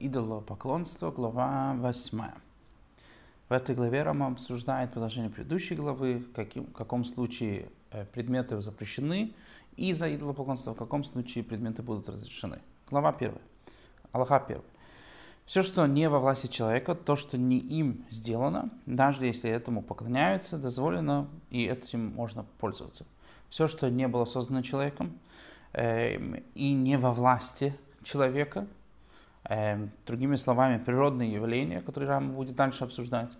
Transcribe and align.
идолопоклонство, 0.00 1.10
глава 1.10 1.74
8. 1.78 2.20
В 3.48 3.52
этой 3.52 3.74
главе 3.74 4.02
Рама 4.02 4.28
обсуждает 4.28 4.92
продолжение 4.92 5.30
предыдущей 5.30 5.74
главы, 5.74 6.24
каким, 6.34 6.66
в 6.66 6.72
каком 6.72 7.04
случае 7.04 7.68
э, 7.90 8.04
предметы 8.06 8.60
запрещены 8.60 9.32
из-за 9.76 10.14
идолопоклонства, 10.14 10.74
в 10.74 10.76
каком 10.76 11.04
случае 11.04 11.44
предметы 11.44 11.82
будут 11.82 12.08
разрешены. 12.08 12.58
Глава 12.90 13.10
1. 13.10 13.32
Аллаха 14.12 14.36
1. 14.36 14.60
Все, 15.44 15.62
что 15.62 15.86
не 15.86 16.08
во 16.08 16.18
власти 16.18 16.48
человека, 16.48 16.94
то, 16.94 17.14
что 17.14 17.38
не 17.38 17.58
им 17.58 18.04
сделано, 18.10 18.70
даже 18.84 19.26
если 19.26 19.48
этому 19.48 19.80
поклоняются, 19.80 20.58
дозволено, 20.58 21.28
и 21.50 21.64
этим 21.66 22.14
можно 22.14 22.44
пользоваться. 22.58 23.06
Все, 23.48 23.68
что 23.68 23.88
не 23.88 24.08
было 24.08 24.24
создано 24.24 24.62
человеком, 24.62 25.18
э, 25.72 26.16
и 26.54 26.72
не 26.72 26.98
во 26.98 27.12
власти 27.12 27.76
человека, 28.02 28.66
другими 30.06 30.36
словами, 30.36 30.82
природные 30.82 31.32
явления, 31.32 31.80
которые 31.80 32.10
Рама 32.10 32.32
будет 32.32 32.56
дальше 32.56 32.84
обсуждать, 32.84 33.36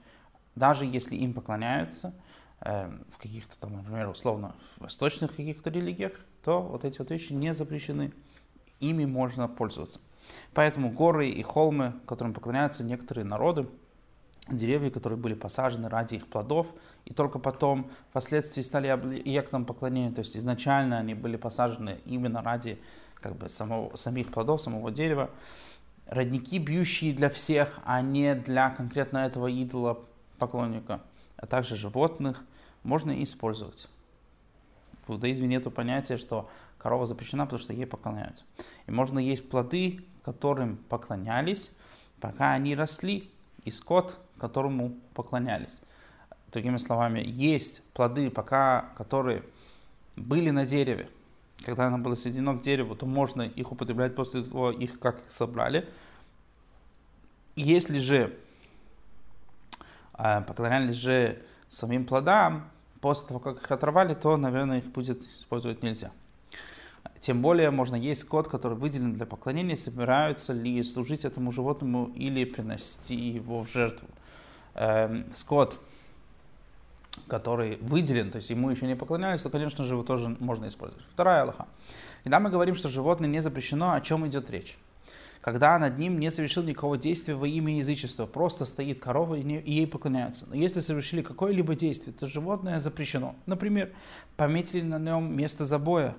даже 0.54 0.84
если 0.84 1.16
им 1.16 1.34
поклоняются 1.34 2.14
эм, 2.60 3.04
в 3.12 3.18
каких-то 3.18 3.58
там, 3.58 3.74
например, 3.74 4.08
условно, 4.08 4.54
восточных 4.78 5.34
каких-то 5.34 5.70
религиях, 5.70 6.12
то 6.42 6.62
вот 6.62 6.84
эти 6.84 6.98
вот 6.98 7.10
вещи 7.10 7.32
не 7.32 7.54
запрещены, 7.54 8.12
ими 8.80 9.04
можно 9.04 9.48
пользоваться. 9.48 10.00
Поэтому 10.54 10.90
горы 10.90 11.28
и 11.28 11.42
холмы, 11.42 11.94
которым 12.06 12.34
поклоняются 12.34 12.84
некоторые 12.84 13.24
народы, 13.24 13.66
деревья, 14.48 14.90
которые 14.90 15.18
были 15.18 15.34
посажены 15.34 15.88
ради 15.88 16.16
их 16.16 16.28
плодов, 16.28 16.68
и 17.04 17.12
только 17.12 17.38
потом 17.38 17.90
впоследствии 18.10 18.62
стали 18.62 18.88
объектом 18.88 19.64
поклонения, 19.64 20.12
то 20.12 20.20
есть 20.20 20.36
изначально 20.36 20.98
они 20.98 21.14
были 21.14 21.36
посажены 21.36 22.00
именно 22.04 22.42
ради 22.42 22.78
как 23.20 23.36
бы 23.36 23.48
самого, 23.48 23.96
самих 23.96 24.30
плодов, 24.30 24.60
самого 24.60 24.90
дерева, 24.90 25.30
родники, 26.06 26.58
бьющие 26.58 27.12
для 27.12 27.28
всех, 27.30 27.78
а 27.84 28.00
не 28.00 28.34
для 28.34 28.70
конкретно 28.70 29.18
этого 29.18 29.48
идола 29.48 30.00
поклонника, 30.38 31.00
а 31.36 31.46
также 31.46 31.76
животных, 31.76 32.42
можно 32.82 33.22
использовать. 33.22 33.88
В 35.06 35.12
иудаизме 35.12 35.46
нет 35.46 35.72
понятия, 35.74 36.18
что 36.18 36.48
корова 36.78 37.06
запрещена, 37.06 37.44
потому 37.44 37.60
что 37.60 37.72
ей 37.72 37.86
поклоняются. 37.86 38.44
И 38.86 38.90
можно 38.90 39.18
есть 39.18 39.48
плоды, 39.48 40.04
которым 40.24 40.76
поклонялись, 40.88 41.70
пока 42.20 42.52
они 42.52 42.74
росли, 42.74 43.28
и 43.64 43.70
скот, 43.70 44.16
которому 44.38 44.94
поклонялись. 45.14 45.80
Другими 46.52 46.76
словами, 46.76 47.20
есть 47.20 47.82
плоды, 47.92 48.30
пока 48.30 48.90
которые 48.96 49.42
были 50.14 50.50
на 50.50 50.66
дереве, 50.66 51.08
когда 51.64 51.86
оно 51.86 51.98
было 51.98 52.14
сведено 52.14 52.54
к 52.56 52.60
дереву, 52.60 52.94
то 52.94 53.06
можно 53.06 53.42
их 53.42 53.72
употреблять 53.72 54.14
после 54.14 54.42
того, 54.42 54.70
их 54.70 54.98
как 54.98 55.24
их 55.24 55.32
собрали. 55.32 55.88
Если 57.56 57.98
же 57.98 58.36
э, 60.18 60.40
поклонялись 60.42 60.96
же 60.96 61.42
самим 61.68 62.04
плодам, 62.04 62.70
после 63.00 63.28
того, 63.28 63.40
как 63.40 63.62
их 63.62 63.70
оторвали, 63.70 64.14
то, 64.14 64.36
наверное, 64.36 64.78
их 64.78 64.86
будет 64.86 65.22
использовать 65.38 65.82
нельзя. 65.82 66.10
Тем 67.20 67.42
более 67.42 67.70
можно 67.70 67.96
есть 67.96 68.22
скот, 68.22 68.48
который 68.48 68.76
выделен 68.76 69.14
для 69.14 69.26
поклонения, 69.26 69.76
собираются 69.76 70.52
ли 70.52 70.82
служить 70.82 71.24
этому 71.24 71.52
животному 71.52 72.12
или 72.14 72.44
приносить 72.44 73.10
его 73.10 73.64
в 73.64 73.70
жертву. 73.70 74.08
Эм, 74.74 75.24
скот, 75.34 75.80
который 77.28 77.76
выделен, 77.80 78.30
то 78.30 78.36
есть 78.36 78.50
ему 78.50 78.70
еще 78.70 78.86
не 78.86 78.96
поклонялись, 78.96 79.42
то, 79.42 79.50
конечно 79.50 79.84
же, 79.84 79.94
его 79.94 80.02
тоже 80.02 80.36
можно 80.40 80.68
использовать. 80.68 81.04
Вторая 81.12 81.42
Аллаха. 81.42 81.66
Когда 82.22 82.40
мы 82.40 82.50
говорим, 82.50 82.74
что 82.74 82.88
животное 82.88 83.28
не 83.28 83.40
запрещено, 83.40 83.92
о 83.92 84.00
чем 84.00 84.26
идет 84.26 84.50
речь? 84.50 84.76
Когда 85.40 85.78
над 85.78 85.96
ним 85.98 86.18
не 86.18 86.32
совершил 86.32 86.64
никакого 86.64 86.98
действия 86.98 87.36
во 87.36 87.46
имя 87.46 87.78
язычества, 87.78 88.26
просто 88.26 88.64
стоит 88.64 88.98
корова 88.98 89.36
и, 89.36 89.44
не, 89.44 89.60
и 89.60 89.74
ей 89.74 89.86
поклоняются. 89.86 90.44
Но 90.48 90.56
если 90.56 90.80
совершили 90.80 91.22
какое-либо 91.22 91.76
действие, 91.76 92.12
то 92.12 92.26
животное 92.26 92.80
запрещено. 92.80 93.36
Например, 93.46 93.92
пометили 94.36 94.82
на 94.82 94.98
нем 94.98 95.36
место 95.36 95.64
забоя. 95.64 96.16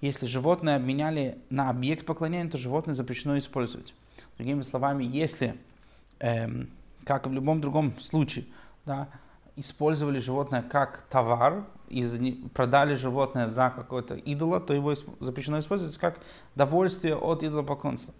Если 0.00 0.24
животное 0.24 0.76
обменяли 0.76 1.36
на 1.50 1.68
объект 1.68 2.06
поклонения, 2.06 2.50
то 2.50 2.56
животное 2.56 2.94
запрещено 2.94 3.36
использовать. 3.36 3.92
Другими 4.38 4.62
словами, 4.62 5.04
если, 5.04 5.56
эм, 6.20 6.70
как 7.04 7.26
в 7.26 7.32
любом 7.32 7.60
другом 7.60 8.00
случае, 8.00 8.46
да, 8.86 9.08
использовали 9.56 10.18
животное 10.18 10.62
как 10.62 11.02
товар, 11.10 11.64
и 11.92 12.48
продали 12.54 12.94
животное 12.94 13.48
за 13.48 13.70
какое-то 13.74 14.14
идола, 14.14 14.60
то 14.60 14.72
его 14.72 14.94
запрещено 15.20 15.58
использовать 15.58 15.96
как 15.98 16.18
довольствие 16.54 17.16
от 17.16 17.42
идолопоклонства. 17.42 18.14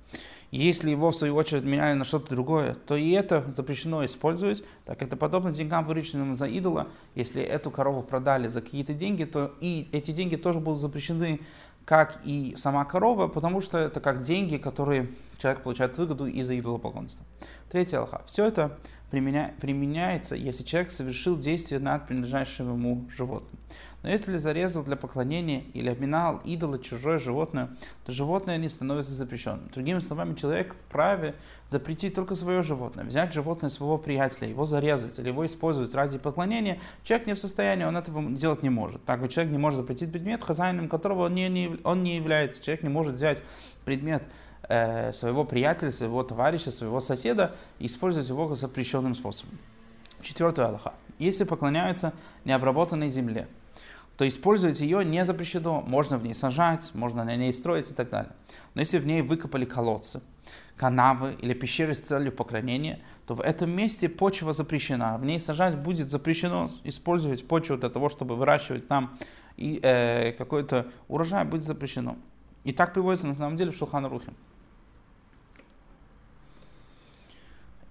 Если 0.50 0.90
его, 0.90 1.10
в 1.10 1.16
свою 1.16 1.34
очередь, 1.34 1.64
меняли 1.64 1.94
на 1.94 2.04
что-то 2.04 2.34
другое, 2.34 2.74
то 2.74 2.94
и 2.94 3.10
это 3.12 3.50
запрещено 3.56 4.04
использовать. 4.04 4.62
Так 4.84 5.00
это 5.00 5.16
подобно 5.16 5.50
деньгам, 5.50 5.86
вырученным 5.86 6.36
за 6.36 6.46
идола. 6.46 6.88
Если 7.14 7.42
эту 7.42 7.70
корову 7.70 8.02
продали 8.02 8.48
за 8.48 8.60
какие-то 8.60 8.92
деньги, 8.92 9.24
то 9.24 9.54
и 9.60 9.88
эти 9.92 10.10
деньги 10.10 10.36
тоже 10.36 10.60
будут 10.60 10.82
запрещены, 10.82 11.40
как 11.86 12.20
и 12.24 12.54
сама 12.58 12.84
корова, 12.84 13.28
потому 13.28 13.62
что 13.62 13.78
это 13.78 14.00
как 14.00 14.22
деньги, 14.22 14.58
которые 14.58 15.08
человек 15.38 15.62
получает 15.62 15.96
выгоду 15.96 16.26
из-за 16.26 16.58
идолопоклонства. 16.58 17.24
Третье 17.70 18.00
алха. 18.00 18.20
Все 18.26 18.44
это 18.44 18.78
применя, 19.12 19.52
применяется, 19.60 20.34
если 20.34 20.64
человек 20.64 20.90
совершил 20.90 21.38
действие 21.38 21.78
над 21.78 22.06
принадлежащим 22.06 22.72
ему 22.72 23.04
животным. 23.14 23.60
Но 24.02 24.08
если 24.08 24.38
зарезал 24.38 24.82
для 24.84 24.96
поклонения 24.96 25.64
или 25.74 25.90
обминал 25.90 26.40
идола 26.44 26.78
чужое 26.78 27.18
животное, 27.18 27.68
то 28.06 28.12
животное 28.12 28.56
не 28.56 28.70
становится 28.70 29.12
запрещенным. 29.12 29.68
Другими 29.68 29.98
словами, 30.00 30.34
человек 30.34 30.74
вправе 30.88 31.34
запретить 31.68 32.14
только 32.14 32.34
свое 32.34 32.62
животное, 32.62 33.04
взять 33.04 33.34
животное 33.34 33.68
своего 33.68 33.98
приятеля, 33.98 34.48
его 34.48 34.64
зарезать 34.64 35.18
или 35.18 35.28
его 35.28 35.44
использовать 35.44 35.94
ради 35.94 36.16
поклонения. 36.16 36.80
Человек 37.04 37.26
не 37.26 37.34
в 37.34 37.38
состоянии, 37.38 37.84
он 37.84 37.98
этого 37.98 38.22
делать 38.32 38.62
не 38.62 38.70
может. 38.70 39.04
Так 39.04 39.28
человек 39.28 39.52
не 39.52 39.58
может 39.58 39.80
запретить 39.80 40.10
предмет, 40.10 40.42
хозяином 40.42 40.88
которого 40.88 41.26
он 41.26 41.34
не, 41.34 41.50
не, 41.50 41.78
он 41.84 42.02
не 42.02 42.16
является. 42.16 42.62
Человек 42.62 42.82
не 42.82 42.88
может 42.88 43.16
взять 43.16 43.42
предмет 43.84 44.24
своего 44.66 45.44
приятеля, 45.44 45.90
своего 45.92 46.22
товарища, 46.22 46.70
своего 46.70 47.00
соседа 47.00 47.54
и 47.78 47.86
использовать 47.86 48.28
его 48.28 48.54
запрещенным 48.54 49.14
способом. 49.14 49.58
Четвертое 50.22 50.66
Аллаха. 50.66 50.94
Если 51.18 51.44
поклоняются 51.44 52.12
необработанной 52.44 53.08
земле, 53.08 53.48
то 54.16 54.26
использовать 54.26 54.80
ее 54.80 55.04
не 55.04 55.24
запрещено. 55.24 55.80
Можно 55.80 56.16
в 56.16 56.24
ней 56.24 56.34
сажать, 56.34 56.90
можно 56.94 57.24
на 57.24 57.34
ней 57.36 57.52
строить 57.52 57.90
и 57.90 57.94
так 57.94 58.10
далее. 58.10 58.32
Но 58.74 58.80
если 58.80 58.98
в 58.98 59.06
ней 59.06 59.22
выкопали 59.22 59.64
колодцы, 59.64 60.22
канавы 60.76 61.34
или 61.40 61.54
пещеры 61.54 61.94
с 61.94 62.00
целью 62.00 62.32
поклонения, 62.32 63.00
то 63.26 63.34
в 63.34 63.40
этом 63.40 63.70
месте 63.70 64.08
почва 64.08 64.52
запрещена. 64.52 65.16
В 65.18 65.24
ней 65.24 65.40
сажать 65.40 65.76
будет 65.76 66.10
запрещено 66.10 66.70
использовать 66.84 67.46
почву 67.46 67.76
для 67.76 67.88
того, 67.88 68.08
чтобы 68.08 68.36
выращивать 68.36 68.88
там 68.88 69.18
и 69.56 69.78
э, 69.82 70.32
какой-то 70.32 70.86
урожай 71.08 71.44
будет 71.44 71.64
запрещено. 71.64 72.16
И 72.64 72.72
так 72.72 72.94
приводится 72.94 73.26
на 73.26 73.34
самом 73.34 73.56
деле 73.56 73.72
в 73.72 73.76
Шулхан 73.76 74.06
Рухе. 74.06 74.32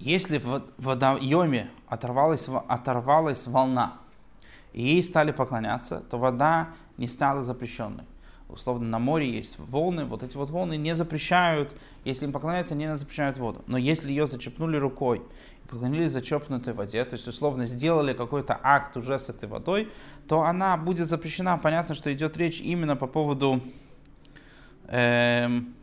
Если 0.02 0.40
в 0.40 0.64
водоеме 0.80 1.70
оторвалась, 1.88 2.50
оторвалась 2.68 3.46
волна, 3.46 3.98
и 4.74 4.82
ей 4.82 5.04
стали 5.04 5.32
поклоняться, 5.32 6.00
то 6.10 6.18
вода 6.18 6.70
не 6.98 7.08
стала 7.08 7.44
запрещенной. 7.44 8.06
Условно, 8.50 8.88
на 8.88 8.98
море 8.98 9.32
есть 9.32 9.60
волны, 9.60 10.06
вот 10.06 10.24
эти 10.24 10.36
вот 10.38 10.50
волны 10.50 10.76
не 10.76 10.96
запрещают, 10.96 11.76
если 12.04 12.26
им 12.26 12.32
поклоняются, 12.32 12.74
они 12.74 12.86
не 12.86 12.98
запрещают 12.98 13.38
воду. 13.38 13.64
Но 13.68 13.78
если 13.78 14.10
ее 14.10 14.26
зачепнули 14.26 14.76
рукой 14.76 15.22
и 15.64 15.68
поклонились 15.68 16.12
зачепнутой 16.12 16.74
воде, 16.74 17.06
то 17.06 17.14
есть, 17.14 17.28
условно, 17.28 17.68
сделали 17.68 18.14
какой-то 18.14 18.60
акт 18.64 18.98
уже 18.98 19.20
с 19.20 19.30
этой 19.30 19.48
водой, 19.48 19.88
то 20.28 20.42
она 20.42 20.78
будет 20.78 21.08
запрещена. 21.08 21.60
Понятно, 21.60 21.94
что 21.94 22.12
идет 22.12 22.38
речь 22.38 22.60
именно 22.60 22.96
по 22.96 23.06
поводу 23.06 23.62
эм, 24.88 25.76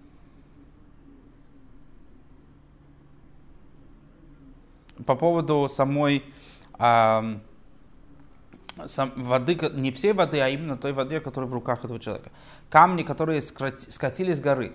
по 5.06 5.14
поводу 5.14 5.68
самой 5.70 6.24
эм, 6.78 7.40
сам, 8.86 9.12
воды, 9.16 9.58
не 9.72 9.90
всей 9.90 10.12
воды, 10.12 10.40
а 10.40 10.48
именно 10.48 10.76
той 10.76 10.92
воды, 10.92 11.20
которая 11.20 11.50
в 11.50 11.54
руках 11.54 11.84
этого 11.84 11.98
человека. 11.98 12.30
Камни, 12.70 13.02
которые 13.02 13.42
скатились 13.42 14.36
с 14.36 14.40
горы 14.40 14.72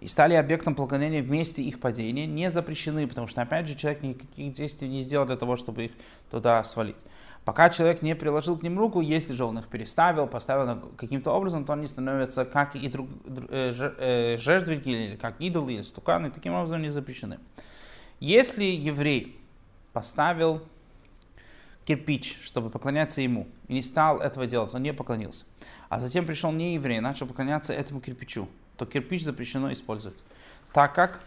и 0.00 0.08
стали 0.08 0.34
объектом 0.34 0.74
поклонения 0.74 1.22
вместе 1.22 1.62
их 1.62 1.80
падения, 1.80 2.26
не 2.26 2.50
запрещены, 2.50 3.06
потому 3.06 3.26
что, 3.26 3.42
опять 3.42 3.68
же, 3.68 3.74
человек 3.74 4.02
никаких 4.02 4.52
действий 4.52 4.88
не 4.88 5.02
сделал 5.02 5.26
для 5.26 5.36
того, 5.36 5.56
чтобы 5.56 5.84
их 5.86 5.92
туда 6.30 6.64
свалить. 6.64 7.04
Пока 7.44 7.68
человек 7.68 8.00
не 8.00 8.16
приложил 8.16 8.56
к 8.56 8.62
ним 8.62 8.78
руку, 8.78 9.02
если 9.02 9.34
же 9.34 9.44
он 9.44 9.58
их 9.58 9.68
переставил, 9.68 10.26
поставил 10.26 10.80
каким-то 10.96 11.30
образом, 11.30 11.66
то 11.66 11.74
они 11.74 11.86
становятся 11.86 12.46
как 12.46 12.74
и 12.74 12.88
друг, 12.88 13.06
э, 13.26 13.74
э, 13.98 14.38
жертвенники, 14.38 14.88
или 14.88 15.16
как 15.16 15.40
идолы, 15.40 15.74
или 15.74 15.82
стуканы, 15.82 16.30
таким 16.30 16.54
образом 16.54 16.80
не 16.80 16.88
запрещены. 16.88 17.38
Если 18.18 18.64
еврей 18.64 19.38
поставил 19.94 20.62
кирпич, 21.86 22.38
чтобы 22.42 22.68
поклоняться 22.68 23.22
ему, 23.22 23.48
и 23.68 23.74
не 23.74 23.82
стал 23.82 24.20
этого 24.20 24.46
делать, 24.46 24.74
он 24.74 24.82
не 24.82 24.92
поклонился. 24.92 25.46
А 25.88 26.00
затем 26.00 26.26
пришел 26.26 26.52
не 26.52 26.74
еврей, 26.74 27.00
начал 27.00 27.26
поклоняться 27.26 27.72
этому 27.72 28.00
кирпичу, 28.00 28.48
то 28.76 28.84
кирпич 28.84 29.22
запрещено 29.22 29.72
использовать. 29.72 30.22
Так 30.72 30.94
как 30.94 31.20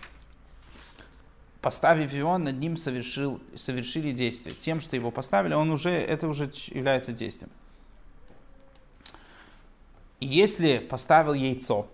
поставив 1.62 2.14
его, 2.14 2.38
над 2.38 2.58
ним 2.60 2.78
совершил, 2.78 3.40
совершили 3.56 4.12
действие. 4.12 4.56
Тем, 4.56 4.80
что 4.80 4.96
его 4.96 5.12
поставили, 5.12 5.54
он 5.54 5.72
уже, 5.72 5.90
это 5.90 6.28
уже 6.28 6.52
является 6.68 7.12
действием. 7.12 7.50
И 10.20 10.28
если 10.28 10.80
поставил 10.80 11.34
яйцо, 11.34 11.88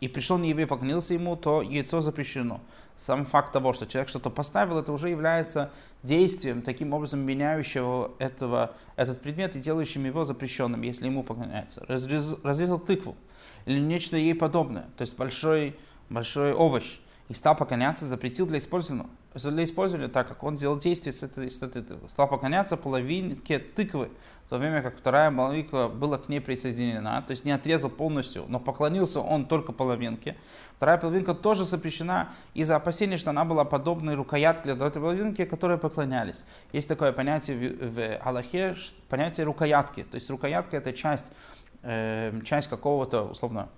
и 0.00 0.08
пришел 0.08 0.38
нееврей, 0.38 0.66
поклонился 0.66 1.14
ему, 1.14 1.36
то 1.36 1.62
яйцо 1.62 2.00
запрещено. 2.00 2.60
Сам 2.98 3.24
факт 3.24 3.52
того, 3.52 3.72
что 3.72 3.86
человек 3.86 4.08
что-то 4.10 4.28
поставил, 4.28 4.76
это 4.76 4.92
уже 4.92 5.08
является 5.08 5.70
действием, 6.02 6.62
таким 6.62 6.92
образом 6.92 7.20
меняющего 7.20 8.10
этого, 8.18 8.74
этот 8.96 9.22
предмет 9.22 9.54
и 9.54 9.60
делающим 9.60 10.04
его 10.04 10.24
запрещенным, 10.24 10.82
если 10.82 11.06
ему 11.06 11.22
поклоняется. 11.22 11.86
Разрезал 11.86 12.80
тыкву 12.80 13.16
или 13.66 13.78
нечто 13.78 14.16
ей 14.16 14.34
подобное, 14.34 14.86
то 14.96 15.02
есть 15.02 15.16
большой, 15.16 15.76
большой 16.10 16.52
овощ, 16.52 16.98
и 17.28 17.34
стал 17.34 17.54
поклоняться, 17.54 18.04
запретил 18.04 18.46
для 18.46 18.58
использования, 18.58 19.06
для 19.34 19.64
использования, 19.64 20.08
так 20.08 20.28
как 20.28 20.42
он 20.42 20.56
делал 20.56 20.78
действие 20.78 21.12
с 21.12 21.22
этой, 21.22 21.50
с 21.50 21.62
этой. 21.62 21.84
Стал 22.08 22.28
поклоняться 22.28 22.76
половинке 22.76 23.58
тыквы, 23.58 24.10
в 24.46 24.50
то 24.50 24.56
время 24.56 24.80
как 24.80 24.96
вторая 24.96 25.30
половинка 25.30 25.88
была 25.88 26.16
к 26.16 26.30
ней 26.30 26.40
присоединена, 26.40 27.20
то 27.20 27.32
есть 27.32 27.44
не 27.44 27.50
отрезал 27.50 27.90
полностью, 27.90 28.46
но 28.48 28.58
поклонился 28.58 29.20
он 29.20 29.44
только 29.44 29.72
половинке. 29.72 30.36
Вторая 30.76 30.96
половинка 30.96 31.34
тоже 31.34 31.66
запрещена 31.66 32.30
из-за 32.54 32.76
опасения, 32.76 33.18
что 33.18 33.30
она 33.30 33.44
была 33.44 33.64
подобной 33.64 34.14
рукоятке 34.14 34.74
для 34.74 34.86
этой 34.86 35.02
половинки, 35.02 35.44
которые 35.44 35.76
поклонялись. 35.76 36.44
Есть 36.72 36.88
такое 36.88 37.12
понятие 37.12 37.76
в, 37.76 37.94
в 37.94 38.16
Аллахе, 38.24 38.76
понятие 39.10 39.44
рукоятки. 39.44 40.04
То 40.04 40.14
есть 40.14 40.30
рукоятка 40.30 40.78
это 40.78 40.92
часть, 40.94 41.30
э, 41.82 42.32
часть 42.44 42.68
какого-то, 42.68 43.24
условно, 43.24 43.68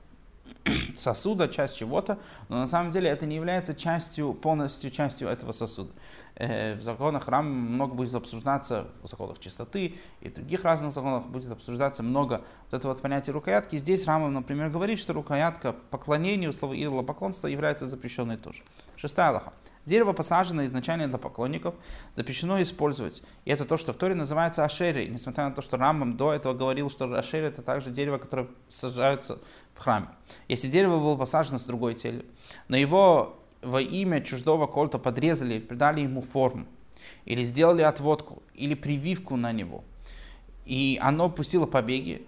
сосуда, 0.96 1.48
часть 1.48 1.76
чего-то, 1.76 2.18
но 2.48 2.58
на 2.58 2.66
самом 2.66 2.90
деле 2.90 3.08
это 3.08 3.26
не 3.26 3.36
является 3.36 3.74
частью, 3.74 4.34
полностью 4.34 4.90
частью 4.90 5.28
этого 5.28 5.52
сосуда. 5.52 5.90
Э, 6.40 6.74
в 6.74 6.82
законах 6.82 7.24
храма 7.24 7.50
много 7.50 7.94
будет 7.94 8.14
обсуждаться, 8.14 8.86
в 9.02 9.08
законах 9.08 9.38
чистоты 9.40 9.96
и 10.22 10.30
других 10.30 10.64
разных 10.64 10.90
законах 10.90 11.26
будет 11.26 11.50
обсуждаться 11.50 12.02
много 12.02 12.42
вот 12.70 12.78
этого 12.78 12.92
вот 12.92 13.02
понятия 13.02 13.32
рукоятки. 13.32 13.76
Здесь 13.76 14.06
Рамов, 14.06 14.30
например, 14.30 14.70
говорит, 14.70 14.98
что 14.98 15.12
рукоятка 15.12 15.74
поклонению, 15.90 16.54
слово 16.54 16.82
идолопоклонства 16.82 17.46
является 17.46 17.84
запрещенной 17.84 18.38
тоже. 18.38 18.62
Шестая 18.96 19.28
Аллаха. 19.28 19.52
Дерево 19.84 20.14
посажено 20.14 20.64
изначально 20.64 21.08
для 21.08 21.18
поклонников, 21.18 21.74
запрещено 22.16 22.62
использовать. 22.62 23.22
И 23.44 23.50
это 23.50 23.66
то, 23.66 23.76
что 23.76 23.92
в 23.92 23.96
Торе 23.96 24.14
называется 24.14 24.64
ашери. 24.64 25.08
Несмотря 25.08 25.46
на 25.46 25.54
то, 25.54 25.60
что 25.60 25.76
Рамбам 25.76 26.16
до 26.16 26.32
этого 26.32 26.54
говорил, 26.54 26.90
что 26.90 27.04
ашери 27.18 27.48
это 27.48 27.60
также 27.60 27.90
дерево, 27.90 28.16
которое 28.16 28.48
сажается 28.70 29.38
в 29.74 29.78
храме. 29.78 30.08
Если 30.48 30.68
дерево 30.68 30.98
было 30.98 31.16
посажено 31.16 31.58
с 31.58 31.64
другой 31.64 31.94
целью, 31.94 32.24
но 32.68 32.78
его 32.78 33.39
во 33.62 33.80
имя 33.80 34.20
чуждого 34.20 34.66
кольта 34.66 34.98
подрезали, 34.98 35.58
придали 35.58 36.02
ему 36.02 36.22
форму, 36.22 36.66
или 37.24 37.44
сделали 37.44 37.82
отводку, 37.82 38.42
или 38.54 38.74
прививку 38.74 39.36
на 39.36 39.52
него, 39.52 39.84
и 40.64 40.98
оно 41.02 41.28
пустило 41.30 41.66
побеги, 41.66 42.26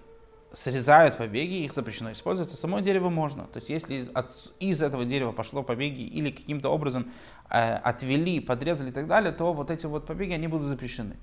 срезают 0.53 1.17
побеги, 1.17 1.65
их 1.65 1.73
запрещено 1.73 2.13
использовать, 2.13 2.53
а 2.53 2.57
само 2.57 2.81
дерево 2.81 3.09
можно. 3.09 3.45
То 3.45 3.59
есть 3.59 3.71
если 3.71 3.95
из, 3.97 4.09
от, 4.13 4.53
из 4.61 4.83
этого 4.83 5.05
дерева 5.05 5.33
пошло 5.33 5.63
побеги 5.63 6.03
или 6.03 6.31
каким-то 6.31 6.69
образом 6.69 7.11
э, 7.49 7.75
отвели, 7.77 8.41
подрезали 8.41 8.91
и 8.91 8.93
так 8.93 9.07
далее, 9.07 9.33
то 9.33 9.53
вот 9.53 9.71
эти 9.71 9.87
вот 9.87 10.07
побеги, 10.07 10.33
они 10.33 10.49
будут 10.49 10.67
запрещены. 10.67 11.17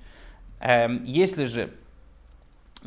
Э, 0.60 0.88
если 1.06 1.46
же 1.46 1.72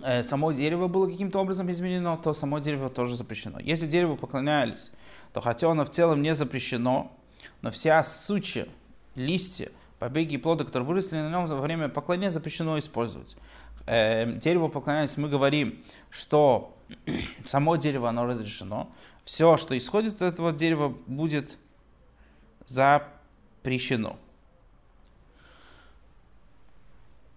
э, 0.02 0.22
само 0.24 0.52
дерево 0.52 0.88
было 0.88 1.08
каким-то 1.08 1.38
образом 1.38 1.70
изменено, 1.70 2.16
то 2.16 2.32
само 2.32 2.58
дерево 2.58 2.90
тоже 2.90 3.16
запрещено. 3.16 3.58
Если 3.60 3.86
дереву 3.86 4.16
поклонялись, 4.16 4.90
то 5.32 5.40
хотя 5.40 5.70
оно 5.70 5.84
в 5.84 5.90
целом 5.90 6.22
не 6.22 6.34
запрещено, 6.34 7.10
но 7.62 7.70
вся 7.70 8.02
сучья, 8.04 8.66
листья, 9.14 9.70
побеги 9.98 10.34
и 10.34 10.38
плоды, 10.38 10.64
которые 10.64 10.86
выросли 10.86 11.16
на 11.16 11.30
нем 11.30 11.46
во 11.46 11.60
время 11.60 11.88
поклонения, 11.88 12.30
запрещено 12.30 12.78
использовать. 12.78 13.36
Э, 13.86 14.32
дереву 14.32 14.68
поклонялись, 14.68 15.16
мы 15.16 15.28
говорим, 15.28 15.82
что 16.10 16.76
само 17.44 17.76
дерево, 17.76 18.08
оно 18.08 18.26
разрешено. 18.26 18.90
Все, 19.24 19.56
что 19.56 19.76
исходит 19.76 20.20
от 20.20 20.34
этого 20.34 20.52
дерева, 20.52 20.94
будет 21.06 21.56
запрещено. 22.66 24.18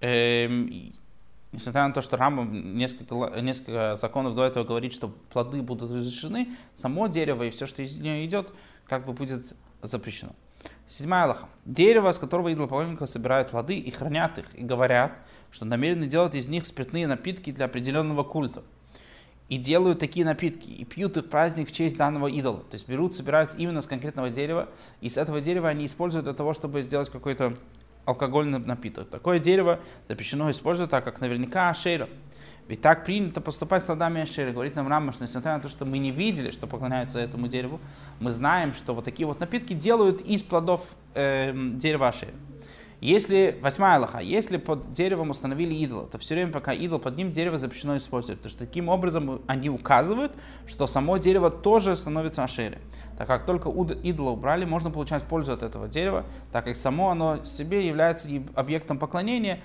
Эм, 0.01 0.94
Несмотря 1.56 1.88
на 1.88 1.94
то, 1.94 2.02
что 2.02 2.18
Рамбам 2.18 2.78
несколько, 2.78 3.16
несколько 3.40 3.96
законов 3.96 4.36
до 4.36 4.44
этого 4.44 4.66
говорит, 4.66 4.92
что 4.92 5.07
плоды 5.07 5.62
будут 5.62 5.90
разрешены, 5.90 6.50
само 6.75 7.07
дерево 7.07 7.44
и 7.44 7.50
все, 7.50 7.66
что 7.66 7.81
из 7.81 7.96
нее 7.96 8.25
идет, 8.25 8.52
как 8.88 9.06
бы 9.06 9.13
будет 9.13 9.56
запрещено. 9.81 10.34
Седьмая 10.90 11.24
Аллаха. 11.24 11.48
Дерево, 11.63 12.12
с 12.12 12.19
которого 12.19 12.52
идолопоклонников 12.52 13.10
собирают 13.10 13.52
плоды 13.52 13.78
и 13.78 13.90
хранят 13.90 14.38
их, 14.38 14.54
и 14.54 14.63
говорят, 14.63 15.13
что 15.50 15.63
намерены 15.63 16.07
делать 16.07 16.36
из 16.36 16.50
них 16.50 16.66
спиртные 16.66 17.07
напитки 17.07 17.54
для 17.54 17.66
определенного 17.66 18.24
культа. 18.24 18.62
И 19.48 19.58
делают 19.58 20.00
такие 20.00 20.25
напитки, 20.25 20.69
и 20.69 20.84
пьют 20.84 21.16
их 21.16 21.30
праздник 21.30 21.69
в 21.69 21.72
честь 21.72 21.96
данного 21.96 22.28
идола. 22.28 22.60
То 22.69 22.74
есть 22.74 22.90
берут, 22.90 23.13
собираются 23.13 23.58
именно 23.58 23.80
с 23.80 23.88
конкретного 23.88 24.30
дерева, 24.30 24.68
и 25.00 25.08
с 25.08 25.18
этого 25.18 25.40
дерева 25.40 25.69
они 25.69 25.86
используют 25.86 26.25
для 26.25 26.34
того, 26.34 26.54
чтобы 26.54 26.81
сделать 26.81 27.10
какой-то 27.10 27.56
алкогольный 28.06 28.60
напиток. 28.60 29.10
Такое 29.10 29.40
дерево 29.40 29.80
запрещено 30.07 30.50
использовать, 30.50 30.92
так 30.92 31.04
как 31.04 31.22
наверняка 31.22 31.69
ашера. 31.69 32.07
Ведь 32.68 32.81
так 32.81 33.06
принято 33.06 33.42
поступать 33.42 33.84
с 33.84 33.86
плодами 33.86 34.22
ашера. 34.22 34.52
Говорит 34.52 34.75
нам 34.75 34.88
Рамаш, 34.88 35.19
несмотря 35.19 35.54
на 35.54 35.60
то, 35.60 35.69
что 35.69 35.86
мы 35.86 36.00
не 36.00 36.12
видели, 36.12 36.50
что 36.50 36.66
поклоняются 36.66 37.19
этому 37.19 37.48
дереву, 37.48 37.80
мы 38.19 38.31
знаем, 38.31 38.74
что 38.74 38.96
вот 38.96 39.06
такие 39.06 39.28
вот 39.28 39.40
напитки 39.40 39.74
делают 39.74 40.22
из 40.22 40.42
плодов 40.42 40.81
э, 41.13 41.54
дерева 41.54 42.07
ашера. 42.07 42.31
Если, 43.01 43.57
восьмая 43.62 43.97
Аллаха, 43.97 44.19
если 44.19 44.57
под 44.57 44.92
деревом 44.92 45.30
установили 45.30 45.74
идола, 45.75 46.07
то 46.07 46.18
все 46.18 46.36
время, 46.36 46.51
пока 46.51 46.74
идол 46.74 47.00
под 47.00 47.18
ним, 47.18 47.31
дерево 47.31 47.57
запрещено 47.57 47.97
использовать. 47.97 48.39
Потому 48.39 48.50
что 48.50 48.59
таким 48.65 48.89
образом 48.89 49.42
они 49.47 49.69
указывают, 49.69 50.31
что 50.65 50.88
само 50.88 51.18
дерево 51.18 51.51
тоже 51.51 51.95
становится 51.95 52.44
ашерой. 52.44 52.80
Так 53.18 53.27
как 53.27 53.45
только 53.45 53.69
идола 53.69 54.31
убрали, 54.31 54.65
можно 54.65 54.92
получать 54.92 55.24
пользу 55.24 55.53
от 55.53 55.63
этого 55.63 55.88
дерева, 55.88 56.25
так 56.51 56.65
как 56.65 56.75
само 56.75 57.09
оно 57.09 57.45
себе 57.45 57.88
является 57.88 58.30
объектом 58.56 58.98
поклонения, 58.98 59.62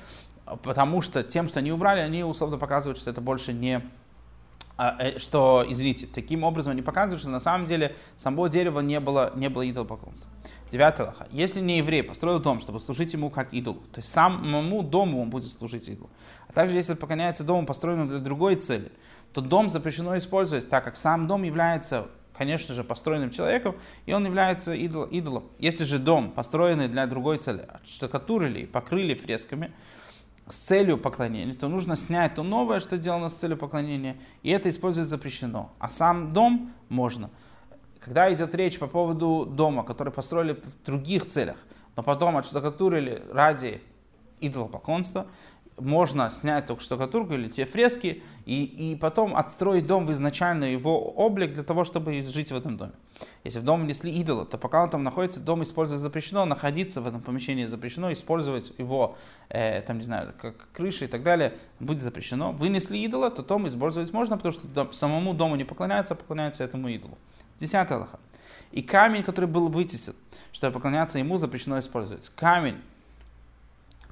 потому 0.62 1.00
что 1.00 1.22
тем, 1.22 1.48
что 1.48 1.60
они 1.60 1.72
убрали, 1.72 2.00
они 2.00 2.24
условно 2.24 2.58
показывают, 2.58 2.98
что 2.98 3.10
это 3.10 3.20
больше 3.20 3.52
не 3.52 3.82
что, 5.18 5.64
извините, 5.68 6.06
таким 6.06 6.44
образом 6.44 6.72
они 6.72 6.82
показывают, 6.82 7.20
что 7.20 7.30
на 7.30 7.40
самом 7.40 7.66
деле 7.66 7.96
само 8.16 8.48
дерево 8.48 8.80
не 8.80 9.00
было, 9.00 9.32
не 9.34 9.48
было 9.48 9.68
идолопоклонства. 9.68 10.30
Девятый 10.70 11.06
лоха. 11.06 11.28
Если 11.32 11.60
не 11.60 11.78
еврей 11.78 12.02
построил 12.02 12.38
дом, 12.38 12.60
чтобы 12.60 12.80
служить 12.80 13.12
ему 13.12 13.30
как 13.30 13.52
идолу, 13.52 13.80
то 13.92 13.98
есть 13.98 14.10
самому 14.10 14.82
дому 14.82 15.20
он 15.22 15.30
будет 15.30 15.50
служить 15.50 15.88
идолу. 15.88 16.10
А 16.48 16.52
также 16.52 16.76
если 16.76 16.94
поклоняется 16.94 17.44
дому, 17.44 17.66
построенному 17.66 18.08
для 18.08 18.20
другой 18.20 18.56
цели, 18.56 18.90
то 19.32 19.40
дом 19.40 19.68
запрещено 19.70 20.16
использовать, 20.16 20.68
так 20.68 20.84
как 20.84 20.96
сам 20.96 21.26
дом 21.26 21.42
является 21.42 22.08
конечно 22.40 22.74
же, 22.74 22.84
построенным 22.84 23.30
человеком, 23.30 23.76
и 24.06 24.14
он 24.14 24.24
является 24.24 24.72
идол, 24.72 25.04
идолом. 25.04 25.44
Если 25.58 25.84
же 25.84 25.98
дом, 25.98 26.30
построенный 26.30 26.88
для 26.88 27.06
другой 27.06 27.36
цели, 27.36 27.68
штукатурили, 27.84 28.64
покрыли 28.64 29.12
фресками 29.12 29.74
с 30.52 30.56
целью 30.56 30.98
поклонения, 30.98 31.54
то 31.54 31.68
нужно 31.68 31.96
снять 31.96 32.34
то 32.34 32.42
новое, 32.42 32.80
что 32.80 32.96
сделано 32.96 33.28
с 33.28 33.34
целью 33.34 33.56
поклонения, 33.56 34.18
и 34.42 34.50
это 34.50 34.68
использовать 34.68 35.08
запрещено. 35.08 35.70
А 35.78 35.88
сам 35.88 36.32
дом 36.32 36.72
можно. 36.88 37.30
Когда 38.00 38.32
идет 38.32 38.54
речь 38.54 38.78
по 38.78 38.86
поводу 38.86 39.46
дома, 39.46 39.84
который 39.84 40.12
построили 40.12 40.54
в 40.54 40.86
других 40.86 41.26
целях, 41.26 41.56
но 41.96 42.02
потом 42.02 42.36
отштукатурили 42.36 43.22
ради 43.30 43.82
идолопоклонства, 44.40 45.26
можно 45.80 46.30
снять 46.30 46.66
только 46.66 46.82
штукатурку 46.82 47.34
или 47.34 47.48
те 47.48 47.66
фрески 47.66 48.22
и, 48.46 48.64
и 48.64 48.96
потом 48.96 49.36
отстроить 49.36 49.86
дом 49.86 50.06
в 50.06 50.12
изначально 50.12 50.64
его 50.64 51.10
облик 51.12 51.54
для 51.54 51.62
того, 51.62 51.84
чтобы 51.84 52.22
жить 52.22 52.52
в 52.52 52.56
этом 52.56 52.76
доме. 52.76 52.92
Если 53.44 53.58
в 53.58 53.64
дом 53.64 53.82
внесли 53.82 54.12
идола, 54.12 54.46
то 54.46 54.58
пока 54.58 54.82
он 54.82 54.90
там 54.90 55.02
находится, 55.02 55.40
дом 55.40 55.62
использовать 55.62 56.00
запрещено, 56.00 56.44
находиться 56.44 57.00
в 57.00 57.06
этом 57.06 57.20
помещении 57.20 57.66
запрещено, 57.66 58.12
использовать 58.12 58.72
его, 58.78 59.16
э, 59.48 59.82
там, 59.82 59.98
не 59.98 60.04
знаю, 60.04 60.32
как 60.40 60.54
крыша 60.72 61.04
и 61.04 61.08
так 61.08 61.22
далее, 61.22 61.54
будет 61.80 62.02
запрещено. 62.02 62.52
Вынесли 62.52 62.98
идола, 62.98 63.30
то 63.30 63.42
дом 63.42 63.66
использовать 63.66 64.12
можно, 64.12 64.36
потому 64.36 64.52
что 64.52 64.66
дом, 64.66 64.92
самому 64.92 65.34
дому 65.34 65.56
не 65.56 65.64
поклоняется, 65.64 66.14
а 66.14 66.16
поклоняется 66.16 66.64
этому 66.64 66.88
идолу. 66.88 67.18
Десятая 67.58 67.96
Аллаха. 67.96 68.18
И 68.72 68.82
камень, 68.82 69.22
который 69.22 69.46
был 69.46 69.68
вытесен, 69.68 70.14
чтобы 70.52 70.74
поклоняться 70.74 71.18
ему, 71.18 71.36
запрещено 71.36 71.78
использовать. 71.78 72.28
Камень, 72.30 72.76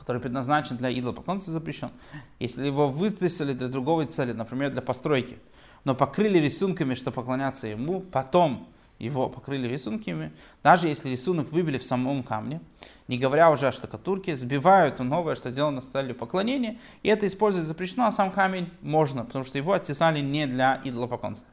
который 0.08 0.22
предназначен 0.22 0.78
для 0.78 0.90
идолопоклонства, 0.90 1.52
запрещен. 1.52 1.90
Если 2.38 2.64
его 2.64 2.88
вытесили 2.88 3.52
для 3.52 3.68
другой 3.68 4.06
цели, 4.06 4.32
например, 4.32 4.70
для 4.70 4.80
постройки, 4.80 5.38
но 5.84 5.94
покрыли 5.94 6.38
рисунками, 6.38 6.94
что 6.94 7.10
поклоняться 7.10 7.66
ему, 7.66 8.00
потом 8.00 8.68
его 8.98 9.28
покрыли 9.28 9.68
рисунками, 9.68 10.32
даже 10.62 10.88
если 10.88 11.10
рисунок 11.10 11.52
выбили 11.52 11.76
в 11.76 11.84
самом 11.84 12.22
камне, 12.22 12.62
не 13.06 13.18
говоря 13.18 13.50
уже 13.50 13.68
о 13.68 13.72
штукатурке, 13.72 14.34
сбивают 14.34 14.98
новое, 14.98 15.34
что 15.34 15.50
сделано 15.50 15.82
с 15.82 15.88
целью 15.88 16.14
поклонения, 16.14 16.78
и 17.02 17.10
это 17.10 17.26
использовать 17.26 17.68
запрещено, 17.68 18.06
а 18.06 18.12
сам 18.12 18.30
камень 18.30 18.70
можно, 18.80 19.26
потому 19.26 19.44
что 19.44 19.58
его 19.58 19.74
оттесали 19.74 20.20
не 20.20 20.46
для 20.46 20.80
идолопоклонства. 20.84 21.52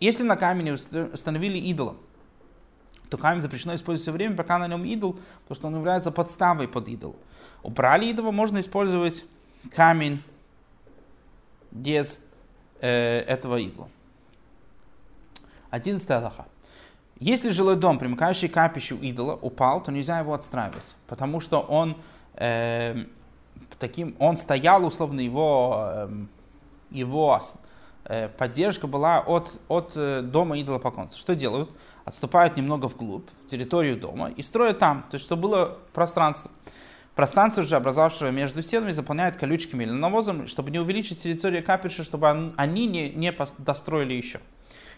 Если 0.00 0.24
на 0.24 0.34
камне 0.34 0.72
установили 0.72 1.58
идола, 1.58 1.94
то 3.08 3.16
камень 3.16 3.40
запрещено 3.40 3.74
использовать 3.74 4.02
все 4.02 4.12
время, 4.12 4.36
пока 4.36 4.58
на 4.58 4.68
нем 4.68 4.84
идол, 4.84 5.18
потому 5.42 5.54
что 5.56 5.66
он 5.68 5.76
является 5.76 6.10
подставой 6.10 6.68
под 6.68 6.88
идол. 6.88 7.16
Убрали 7.62 8.06
идола, 8.06 8.30
можно 8.30 8.60
использовать 8.60 9.24
камень 9.74 10.22
без 11.70 12.18
э, 12.80 13.20
этого 13.20 13.56
идола. 13.56 13.88
Одиннадцатая 15.70 16.18
Аллаха. 16.18 16.46
Если 17.18 17.50
жилой 17.50 17.76
дом, 17.76 17.98
примыкающий 17.98 18.48
к 18.48 18.54
капищу 18.54 18.96
идола, 18.96 19.34
упал, 19.34 19.82
то 19.82 19.90
нельзя 19.90 20.18
его 20.18 20.34
отстраивать, 20.34 20.94
потому 21.06 21.40
что 21.40 21.60
он, 21.60 21.96
э, 22.34 23.06
таким, 23.78 24.14
он 24.18 24.36
стоял, 24.36 24.84
условно, 24.84 25.20
его, 25.20 25.88
э, 25.88 26.08
его 26.90 27.40
э, 28.04 28.28
поддержка 28.28 28.86
была 28.86 29.20
от, 29.20 29.50
от 29.68 29.92
э, 29.96 30.20
дома 30.22 30.58
идола 30.58 30.78
поклонства. 30.78 31.18
Что 31.18 31.34
делают? 31.34 31.70
Отступают 32.06 32.56
немного 32.56 32.86
вглубь, 32.86 33.28
территорию 33.50 33.98
дома 33.98 34.30
и 34.30 34.42
строят 34.42 34.78
там, 34.78 35.02
то 35.10 35.16
есть 35.16 35.24
чтобы 35.24 35.42
было 35.42 35.78
пространство. 35.92 36.50
Пространство 37.16 37.62
же, 37.62 37.76
образовавшее 37.76 38.30
между 38.30 38.62
стенами, 38.62 38.92
заполняют 38.92 39.36
колючками 39.36 39.84
или 39.84 39.90
навозом, 39.90 40.46
чтобы 40.46 40.70
не 40.70 40.78
увеличить 40.78 41.22
территорию 41.22 41.64
капища, 41.64 42.04
чтобы 42.04 42.52
они 42.56 42.86
не, 42.86 43.10
не 43.10 43.34
достроили 43.58 44.14
еще. 44.14 44.40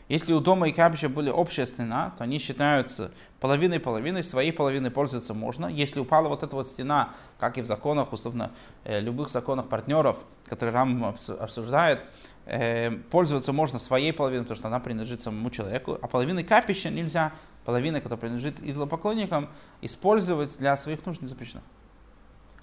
Если 0.09 0.33
у 0.33 0.41
дома 0.41 0.69
и 0.69 0.73
капища 0.73 1.11
были 1.11 1.29
общая 1.29 1.67
стена, 1.67 2.15
то 2.17 2.25
они 2.25 2.39
считаются 2.39 3.11
половиной-половиной, 3.41 4.25
своей 4.25 4.53
половиной 4.53 4.91
пользоваться 4.91 5.35
можно. 5.35 5.67
Если 5.67 6.01
упала 6.01 6.29
вот 6.29 6.43
эта 6.43 6.57
вот 6.57 6.67
стена, 6.67 7.11
как 7.39 7.59
и 7.59 7.63
в 7.63 7.67
законах, 7.67 8.13
условно, 8.13 8.53
э, 8.85 9.01
любых 9.01 9.29
законах 9.29 9.69
партнеров, 9.69 10.17
которые 10.47 10.73
Рам 10.75 11.15
обсуждает, 11.39 12.07
э, 12.47 12.91
пользоваться 13.11 13.53
можно 13.53 13.79
своей 13.79 14.15
половиной, 14.15 14.45
потому 14.45 14.57
что 14.57 14.69
она 14.69 14.81
принадлежит 14.81 15.21
самому 15.21 15.51
человеку, 15.51 15.99
а 16.01 16.09
половиной 16.09 16.43
капища 16.43 16.89
нельзя, 16.89 17.33
половина, 17.67 18.01
которая 18.01 18.19
принадлежит 18.19 18.61
идолопоклонникам, 18.61 19.51
использовать 19.83 20.57
для 20.57 20.75
своих 20.79 21.05
нужд 21.05 21.21
не 21.21 21.29
запрещено. 21.29 21.61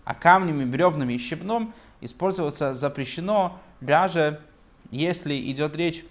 А 0.03 0.15
камнями, 0.15 0.65
бревнами 0.65 1.13
и 1.13 1.19
щебном 1.19 1.75
использоваться 2.01 2.73
запрещено, 2.73 3.59
даже 3.81 4.41
если 4.89 5.51
идет 5.51 5.75
речь 5.75 6.03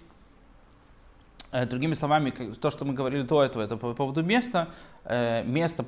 другими 1.63 1.93
словами, 1.93 2.31
то, 2.31 2.69
что 2.69 2.83
мы 2.83 2.93
говорили 2.93 3.21
до 3.21 3.43
этого, 3.43 3.63
это 3.63 3.77
по 3.77 3.93
поводу 3.93 4.23
места. 4.23 4.67
Э, 5.05 5.43
место 5.43 5.85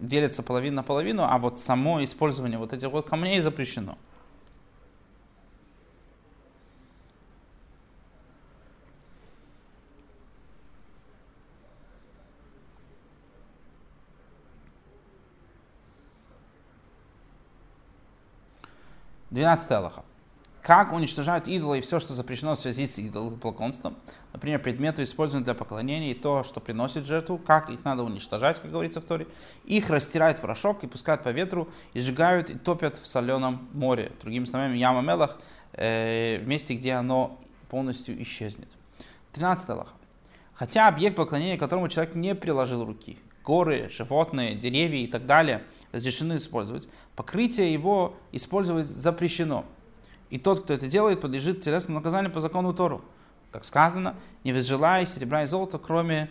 делится 0.00 0.42
половина 0.42 0.76
на 0.76 0.82
половину, 0.82 1.24
а 1.24 1.38
вот 1.38 1.60
само 1.60 2.02
использование 2.02 2.58
вот 2.58 2.72
этих 2.72 2.90
вот 2.90 3.08
камней 3.08 3.40
запрещено. 3.40 3.98
Двенадцатая 19.30 19.78
Аллаха 19.78 20.04
как 20.64 20.94
уничтожают 20.94 21.46
идолы 21.46 21.78
и 21.78 21.80
все, 21.82 22.00
что 22.00 22.14
запрещено 22.14 22.54
в 22.54 22.58
связи 22.58 22.86
с 22.86 22.98
идолопоклонством. 22.98 23.96
Например, 24.32 24.58
предметы, 24.58 25.02
используемые 25.02 25.44
для 25.44 25.52
поклонения 25.52 26.12
и 26.12 26.14
то, 26.14 26.42
что 26.42 26.58
приносит 26.58 27.04
жертву, 27.04 27.36
как 27.36 27.68
их 27.68 27.84
надо 27.84 28.02
уничтожать, 28.02 28.58
как 28.58 28.70
говорится 28.70 29.02
в 29.02 29.04
Торе. 29.04 29.26
Их 29.66 29.90
растирают 29.90 30.38
в 30.38 30.40
порошок 30.40 30.82
и 30.82 30.86
пускают 30.86 31.22
по 31.22 31.28
ветру, 31.28 31.68
и 31.92 32.00
сжигают 32.00 32.48
и 32.48 32.54
топят 32.54 32.98
в 32.98 33.06
соленом 33.06 33.68
море. 33.74 34.12
Другими 34.22 34.46
словами, 34.46 34.78
яма 34.78 35.02
Мелах, 35.02 35.38
э, 35.74 36.38
месте, 36.38 36.74
где 36.74 36.94
оно 36.94 37.38
полностью 37.68 38.20
исчезнет. 38.22 38.68
13 39.32 39.68
Аллах. 39.68 39.92
Хотя 40.54 40.88
объект 40.88 41.14
поклонения, 41.14 41.58
которому 41.58 41.90
человек 41.90 42.14
не 42.14 42.34
приложил 42.34 42.86
руки, 42.86 43.18
горы, 43.44 43.90
животные, 43.90 44.54
деревья 44.54 45.00
и 45.00 45.08
так 45.08 45.26
далее, 45.26 45.62
разрешены 45.92 46.38
использовать, 46.38 46.88
покрытие 47.16 47.70
его 47.70 48.16
использовать 48.32 48.86
запрещено– 48.86 49.66
и 50.34 50.38
тот, 50.38 50.64
кто 50.64 50.74
это 50.74 50.88
делает, 50.88 51.20
подлежит 51.20 51.62
телесному 51.62 52.00
наказанию 52.00 52.32
по 52.32 52.40
закону 52.40 52.74
Тору. 52.74 53.02
Как 53.52 53.64
сказано, 53.64 54.16
не 54.42 54.52
возжелай 54.52 55.06
серебра 55.06 55.44
и 55.44 55.46
золота, 55.46 55.78
кроме 55.78 56.28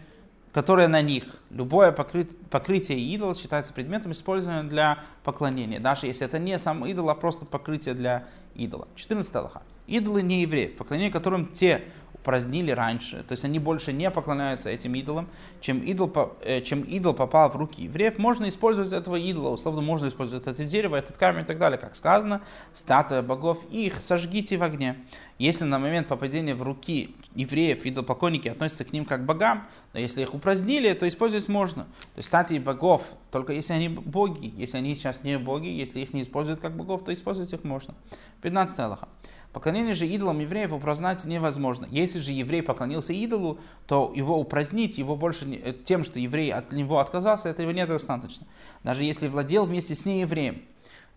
которое 0.51 0.89
на 0.89 1.01
них. 1.01 1.24
Любое 1.50 1.93
покрыть, 1.93 2.38
покрытие 2.50 3.00
идола 3.00 3.33
считается 3.33 3.72
предметом, 3.72 4.12
используемым 4.12 4.67
для 4.67 5.00
поклонения, 5.24 5.79
даже 5.79 6.07
если 6.07 6.25
это 6.25 6.38
не 6.38 6.60
сам 6.60 6.86
идол, 6.86 7.10
а 7.12 7.15
просто 7.15 7.45
покрытие 7.45 7.95
для 7.95 8.27
идола. 8.55 8.89
14 8.95 9.33
Аллаха. 9.38 9.62
Идолы 9.88 10.22
не 10.22 10.41
евреев, 10.41 10.75
поклонение 10.75 11.10
которым 11.10 11.53
те 11.53 11.86
упразднили 12.24 12.72
раньше, 12.72 13.18
то 13.24 13.34
есть 13.34 13.44
они 13.44 13.60
больше 13.60 13.92
не 13.92 14.10
поклоняются 14.10 14.70
этим 14.70 14.96
идолам, 14.96 15.27
чем 15.60 15.82
идол, 15.82 16.10
э, 16.42 16.62
чем 16.62 16.82
идол 16.84 17.13
попал 17.13 17.50
в 17.50 17.58
руки 17.58 17.84
евреев, 17.84 18.18
можно 18.18 18.48
использовать 18.48 18.94
этого 18.94 19.18
идола, 19.18 19.50
условно 19.50 19.82
можно 19.82 20.08
использовать 20.08 20.48
это 20.48 20.63
дерево, 20.63 20.96
этот 20.96 21.18
камень 21.18 21.42
и 21.42 21.46
так 21.46 21.58
далее, 21.58 21.77
как 21.77 21.98
сказано, 21.98 22.42
статуя 22.74 23.22
богов, 23.22 23.60
их 23.72 24.01
сожгите 24.01 24.56
в 24.56 24.63
огне. 24.63 24.96
Если 25.38 25.65
на 25.65 25.80
момент 25.80 26.08
попадения 26.08 26.56
в 26.56 26.63
руки 26.63 27.13
евреев 27.36 27.86
идолопоклонники 27.86 28.48
относятся 28.48 28.86
к 28.86 28.94
ним 28.94 29.03
как 29.03 29.24
к 29.24 29.25
богам, 29.25 29.68
но 29.92 30.00
если 30.00 30.22
их 30.22 30.34
упразднили, 30.34 30.94
то 30.94 31.06
использовать 31.06 31.50
можно. 31.50 31.84
То 31.84 32.20
есть 32.20 32.27
статуи 32.27 32.60
богов, 32.60 33.01
только 33.32 33.51
если 33.51 33.74
они 33.74 33.89
боги, 33.89 34.53
если 34.56 34.77
они 34.77 34.96
сейчас 34.96 35.24
не 35.24 35.38
боги, 35.38 35.68
если 35.68 36.00
их 36.00 36.13
не 36.13 36.22
используют 36.22 36.62
как 36.62 36.77
богов, 36.77 37.03
то 37.03 37.12
использовать 37.12 37.51
их 37.51 37.65
можно. 37.65 37.96
15 38.42 38.80
Аллаха. 38.80 39.10
Поклонение 39.53 39.93
же 39.93 40.07
идолам 40.07 40.39
евреев 40.39 40.74
упразднить 40.74 41.25
невозможно. 41.25 41.88
Если 41.91 42.19
же 42.19 42.31
еврей 42.31 42.63
поклонился 42.63 43.13
идолу, 43.13 43.60
то 43.86 44.12
его 44.15 44.39
упразднить, 44.39 44.98
его 44.98 45.15
больше 45.15 45.45
не, 45.45 45.57
э, 45.57 45.74
тем, 45.74 46.03
что 46.03 46.19
еврей 46.19 46.51
от 46.51 46.72
него 46.72 46.98
отказался, 46.98 47.50
этого 47.50 47.69
недостаточно. 47.69 48.48
Даже 48.83 49.03
если 49.03 49.27
владел 49.27 49.65
вместе 49.65 49.93
с 49.93 50.05
неевреем, 50.05 50.63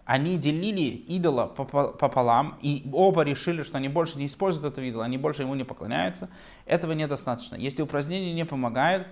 они 0.04 0.36
делили 0.36 0.82
идола 0.82 1.46
пополам, 1.46 2.58
и 2.60 2.86
оба 2.92 3.22
решили, 3.22 3.62
что 3.62 3.78
они 3.78 3.88
больше 3.88 4.18
не 4.18 4.26
используют 4.26 4.74
этого 4.74 4.84
идола, 4.84 5.06
они 5.06 5.16
больше 5.16 5.42
ему 5.42 5.54
не 5.54 5.64
поклоняются, 5.64 6.28
этого 6.66 6.92
недостаточно. 6.92 7.56
Если 7.56 7.80
упразднение 7.80 8.34
не 8.34 8.44
помогает, 8.44 9.08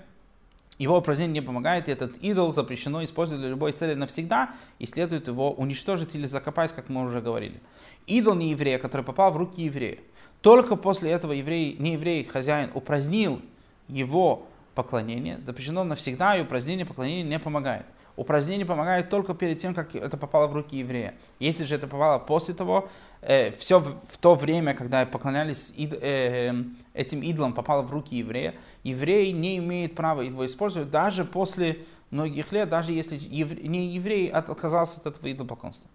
его 0.78 0.98
упразднение 0.98 1.40
не 1.40 1.46
помогает, 1.46 1.88
и 1.88 1.92
этот 1.92 2.16
идол 2.18 2.52
запрещено 2.52 3.04
использовать 3.04 3.40
для 3.40 3.50
любой 3.50 3.72
цели 3.72 3.94
навсегда, 3.94 4.50
и 4.78 4.86
следует 4.86 5.28
его 5.28 5.52
уничтожить 5.52 6.14
или 6.14 6.26
закопать, 6.26 6.72
как 6.72 6.88
мы 6.88 7.04
уже 7.04 7.20
говорили 7.20 7.60
идол 8.06 8.34
не 8.34 8.50
еврея, 8.50 8.78
который 8.78 9.02
попал 9.02 9.32
в 9.32 9.36
руки 9.36 9.62
еврея. 9.62 9.98
Только 10.40 10.76
после 10.76 11.10
этого 11.10 11.32
еврей, 11.32 11.76
не 11.78 11.94
еврей, 11.94 12.24
хозяин 12.24 12.70
упразднил 12.74 13.40
его 13.88 14.46
поклонение, 14.74 15.40
запрещено 15.40 15.84
навсегда, 15.84 16.36
и 16.36 16.42
упразднение 16.42 16.84
поклонения 16.84 17.22
не 17.22 17.38
помогает. 17.38 17.86
Упразднение 18.16 18.64
помогает 18.64 19.10
только 19.10 19.34
перед 19.34 19.58
тем, 19.58 19.74
как 19.74 19.94
это 19.94 20.16
попало 20.16 20.46
в 20.46 20.52
руки 20.52 20.76
еврея. 20.76 21.14
Если 21.40 21.64
же 21.64 21.74
это 21.74 21.88
попало 21.88 22.20
после 22.20 22.54
того, 22.54 22.88
э, 23.22 23.50
все 23.56 23.80
в, 23.80 23.96
в 24.08 24.18
то 24.18 24.36
время, 24.36 24.74
когда 24.74 25.04
поклонялись 25.04 25.72
ид, 25.76 25.92
э, 26.00 26.54
этим 26.92 27.22
идолам, 27.22 27.54
попало 27.54 27.82
в 27.82 27.90
руки 27.90 28.16
еврея, 28.16 28.54
еврей 28.84 29.32
не 29.32 29.58
имеет 29.58 29.96
права 29.96 30.20
его 30.20 30.46
использовать 30.46 30.90
даже 30.90 31.24
после 31.24 31.84
многих 32.10 32.52
лет, 32.52 32.68
даже 32.68 32.92
если 32.92 33.18
евре, 33.20 33.66
не 33.66 33.88
еврей 33.88 34.28
отказался 34.28 35.00
от 35.00 35.06
этого 35.06 35.32
идолопоклонства. 35.32 35.90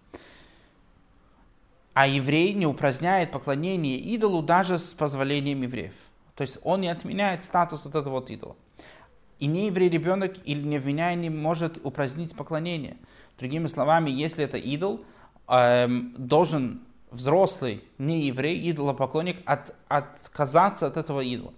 А 1.93 2.05
еврей 2.05 2.53
не 2.53 2.67
упраздняет 2.67 3.31
поклонение 3.31 3.97
идолу 3.97 4.41
даже 4.41 4.77
с 4.77 4.93
позволением 4.93 5.61
евреев. 5.61 5.93
То 6.35 6.41
есть 6.41 6.59
он 6.63 6.81
не 6.81 6.89
отменяет 6.89 7.45
статус 7.45 7.85
от 7.85 7.95
этого 7.95 8.15
вот 8.15 8.29
идола. 8.29 8.55
И 9.39 9.48
не 9.48 9.67
еврей 9.67 9.89
ребенок 9.89 10.36
или 10.43 10.62
не 10.62 10.75
невменяемый 10.75 11.29
может 11.29 11.79
упразднить 11.84 12.36
поклонение. 12.36 12.98
Другими 13.38 13.67
словами, 13.67 14.10
если 14.10 14.43
это 14.43 14.58
идол, 14.58 15.05
эм, 15.48 16.13
должен 16.17 16.81
взрослый, 17.10 17.84
не 17.98 18.27
еврей, 18.27 18.69
идолопоклонник 18.69 19.38
от, 19.46 19.74
отказаться 19.88 20.88
от 20.88 20.98
этого 20.98 21.22
идола. 21.22 21.53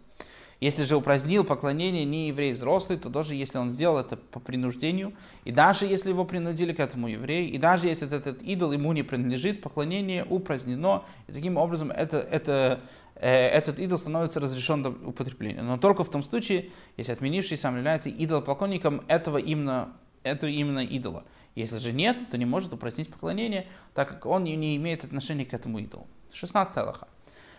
Если 0.62 0.84
же 0.84 0.96
упразднил 0.96 1.44
поклонение 1.44 2.06
не 2.06 2.28
еврей 2.28 2.54
взрослый, 2.54 3.00
то 3.00 3.10
даже 3.10 3.34
если 3.34 3.58
он 3.58 3.72
сделал 3.72 3.98
это 3.98 4.16
по 4.16 4.40
принуждению, 4.40 5.14
и 5.44 5.52
даже 5.52 5.88
если 5.88 6.10
его 6.10 6.24
принудили 6.24 6.72
к 6.72 6.80
этому 6.80 7.08
евреи, 7.08 7.50
и 7.50 7.58
даже 7.58 7.88
если 7.88 8.08
этот 8.16 8.44
идол 8.44 8.72
ему 8.72 8.94
не 8.94 9.02
принадлежит, 9.02 9.64
поклонение 9.64 10.24
упразднено, 10.24 11.04
и 11.28 11.32
таким 11.32 11.58
образом 11.58 11.90
это, 11.90 12.18
это, 12.18 12.80
э, 13.16 13.48
этот 13.48 13.80
идол 13.80 13.98
становится 13.98 14.40
разрешен 14.40 14.84
до 14.84 14.90
употребления. 14.90 15.64
Но 15.64 15.80
только 15.80 16.04
в 16.04 16.12
том 16.12 16.22
случае, 16.22 16.70
если 16.96 17.12
отменивший 17.12 17.58
сам 17.58 17.76
является 17.76 18.12
идолопоклонником 18.12 19.02
этого 19.08 19.40
именно, 19.40 19.90
этого 20.22 20.52
именно 20.52 20.86
идола. 20.86 21.24
Если 21.56 21.80
же 21.80 21.92
нет, 21.92 22.30
то 22.30 22.38
не 22.38 22.46
может 22.46 22.72
упразднить 22.72 23.10
поклонение, 23.10 23.66
так 23.96 24.10
как 24.10 24.28
он 24.28 24.44
не 24.44 24.76
имеет 24.78 25.04
отношения 25.04 25.44
к 25.44 25.56
этому 25.56 25.80
идолу. 25.80 26.06
16 26.34 26.78
Аллаха. 26.78 27.08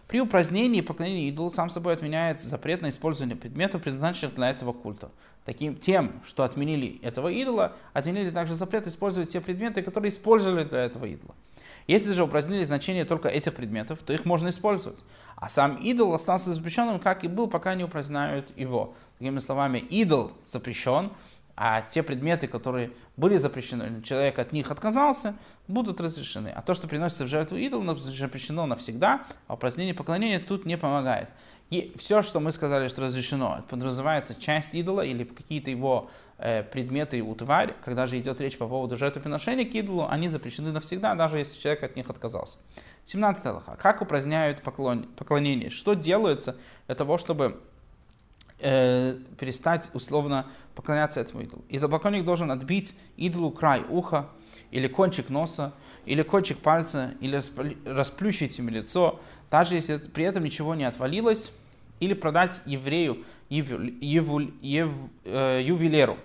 При 0.09 0.21
упразднении 0.21 0.79
и 0.79 0.83
поклонении 0.83 1.29
идолу 1.29 1.51
сам 1.51 1.71
собой 1.71 1.95
отменяет 1.95 2.41
запрет 2.41 2.83
на 2.83 2.91
использование 2.91 3.37
предметов, 3.37 3.83
предназначенных 3.83 4.35
для 4.35 4.51
этого 4.51 4.73
культа. 4.73 5.11
Таким 5.45 5.75
тем, 5.75 6.23
что 6.25 6.45
отменили 6.45 7.01
этого 7.03 7.29
идола, 7.29 7.73
отменили 7.93 8.31
также 8.31 8.55
запрет 8.55 8.87
использовать 8.87 9.31
те 9.31 9.41
предметы, 9.41 9.83
которые 9.83 10.11
использовали 10.11 10.65
для 10.65 10.85
этого 10.85 11.07
идола. 11.07 11.35
Если 11.89 12.13
же 12.13 12.25
упразднили 12.25 12.63
значение 12.63 13.05
только 13.05 13.29
этих 13.29 13.55
предметов, 13.55 13.99
то 14.05 14.13
их 14.13 14.25
можно 14.25 14.49
использовать. 14.49 15.01
А 15.35 15.49
сам 15.49 15.77
идол 15.77 16.15
остался 16.15 16.55
запрещенным, 16.55 17.01
как 17.01 17.25
и 17.25 17.29
был, 17.29 17.49
пока 17.49 17.75
не 17.75 17.85
упраздняют 17.85 18.57
его. 18.57 18.95
Другими 19.19 19.41
словами, 19.41 19.79
идол 19.79 20.33
запрещен, 20.47 21.11
а 21.57 21.83
те 21.83 22.03
предметы, 22.03 22.47
которые 22.47 22.93
были 23.17 23.37
запрещены, 23.37 24.03
человек 24.03 24.39
от 24.39 24.53
них 24.53 24.71
отказался, 24.71 25.35
будут 25.69 26.01
разрешены. 26.01 26.49
А 26.49 26.63
то, 26.63 26.75
что 26.75 26.89
приносится 26.89 27.25
в 27.25 27.29
жертву 27.29 27.57
идолу, 27.57 27.97
запрещено 27.97 28.67
навсегда, 28.67 29.25
а 29.47 29.55
упразднение 29.55 29.95
поклонения 29.95 30.41
тут 30.41 30.65
не 30.65 30.79
помогает. 30.79 31.29
И 31.71 31.95
все, 31.97 32.21
что 32.21 32.39
мы 32.39 32.53
сказали, 32.53 32.89
что 32.89 33.03
разрешено, 33.03 33.65
подразумевается 33.69 34.35
часть 34.35 34.75
идола 34.75 35.01
или 35.01 35.25
какие-то 35.25 35.71
его 35.71 36.11
э, 36.37 36.63
предметы 36.63 37.23
у 37.23 37.35
тварь, 37.35 37.75
когда 37.83 38.07
же 38.07 38.19
идет 38.19 38.43
речь 38.43 38.59
по 38.59 38.69
поводу 38.69 38.99
жертвоприношения 38.99 39.65
к 39.65 39.75
идолу, 39.75 40.07
они 40.07 40.29
запрещены 40.29 40.71
навсегда, 40.71 41.15
даже 41.15 41.39
если 41.39 41.59
человек 41.59 41.83
от 41.83 41.97
них 41.97 42.11
отказался. 42.11 42.59
17 43.07 43.45
лоха. 43.47 43.79
Как 43.81 44.03
упраздняют 44.03 44.63
поклон, 44.63 45.05
поклонение? 45.17 45.71
Что 45.71 45.95
делается 45.95 46.57
для 46.89 46.95
того, 46.95 47.17
чтобы 47.17 47.63
э, 48.63 49.19
перестать 49.39 49.91
условно 49.93 50.47
поклоняться 50.75 51.21
этому 51.21 51.43
идолу. 51.43 51.65
Идолопоклонник 51.69 52.25
должен 52.25 52.51
отбить 52.51 52.97
идолу 53.17 53.51
край 53.51 53.83
уха, 53.89 54.29
или 54.71 54.89
кончик 54.89 55.29
носа, 55.29 55.73
или 56.07 56.23
кончик 56.23 56.59
пальца, 56.59 57.13
или 57.21 57.41
расплющить 57.89 58.59
им 58.59 58.69
лицо, 58.69 59.21
даже 59.51 59.75
если 59.75 59.99
при 59.99 60.25
этом 60.25 60.43
ничего 60.43 60.75
не 60.75 60.85
отвалилось, 60.85 61.53
или 62.01 62.15
продать 62.15 62.63
еврею, 62.65 63.25
еву, 63.49 63.83
еву, 64.01 64.41
еву, 64.61 65.11
э, 65.25 65.61
ювелиру. 65.63 66.17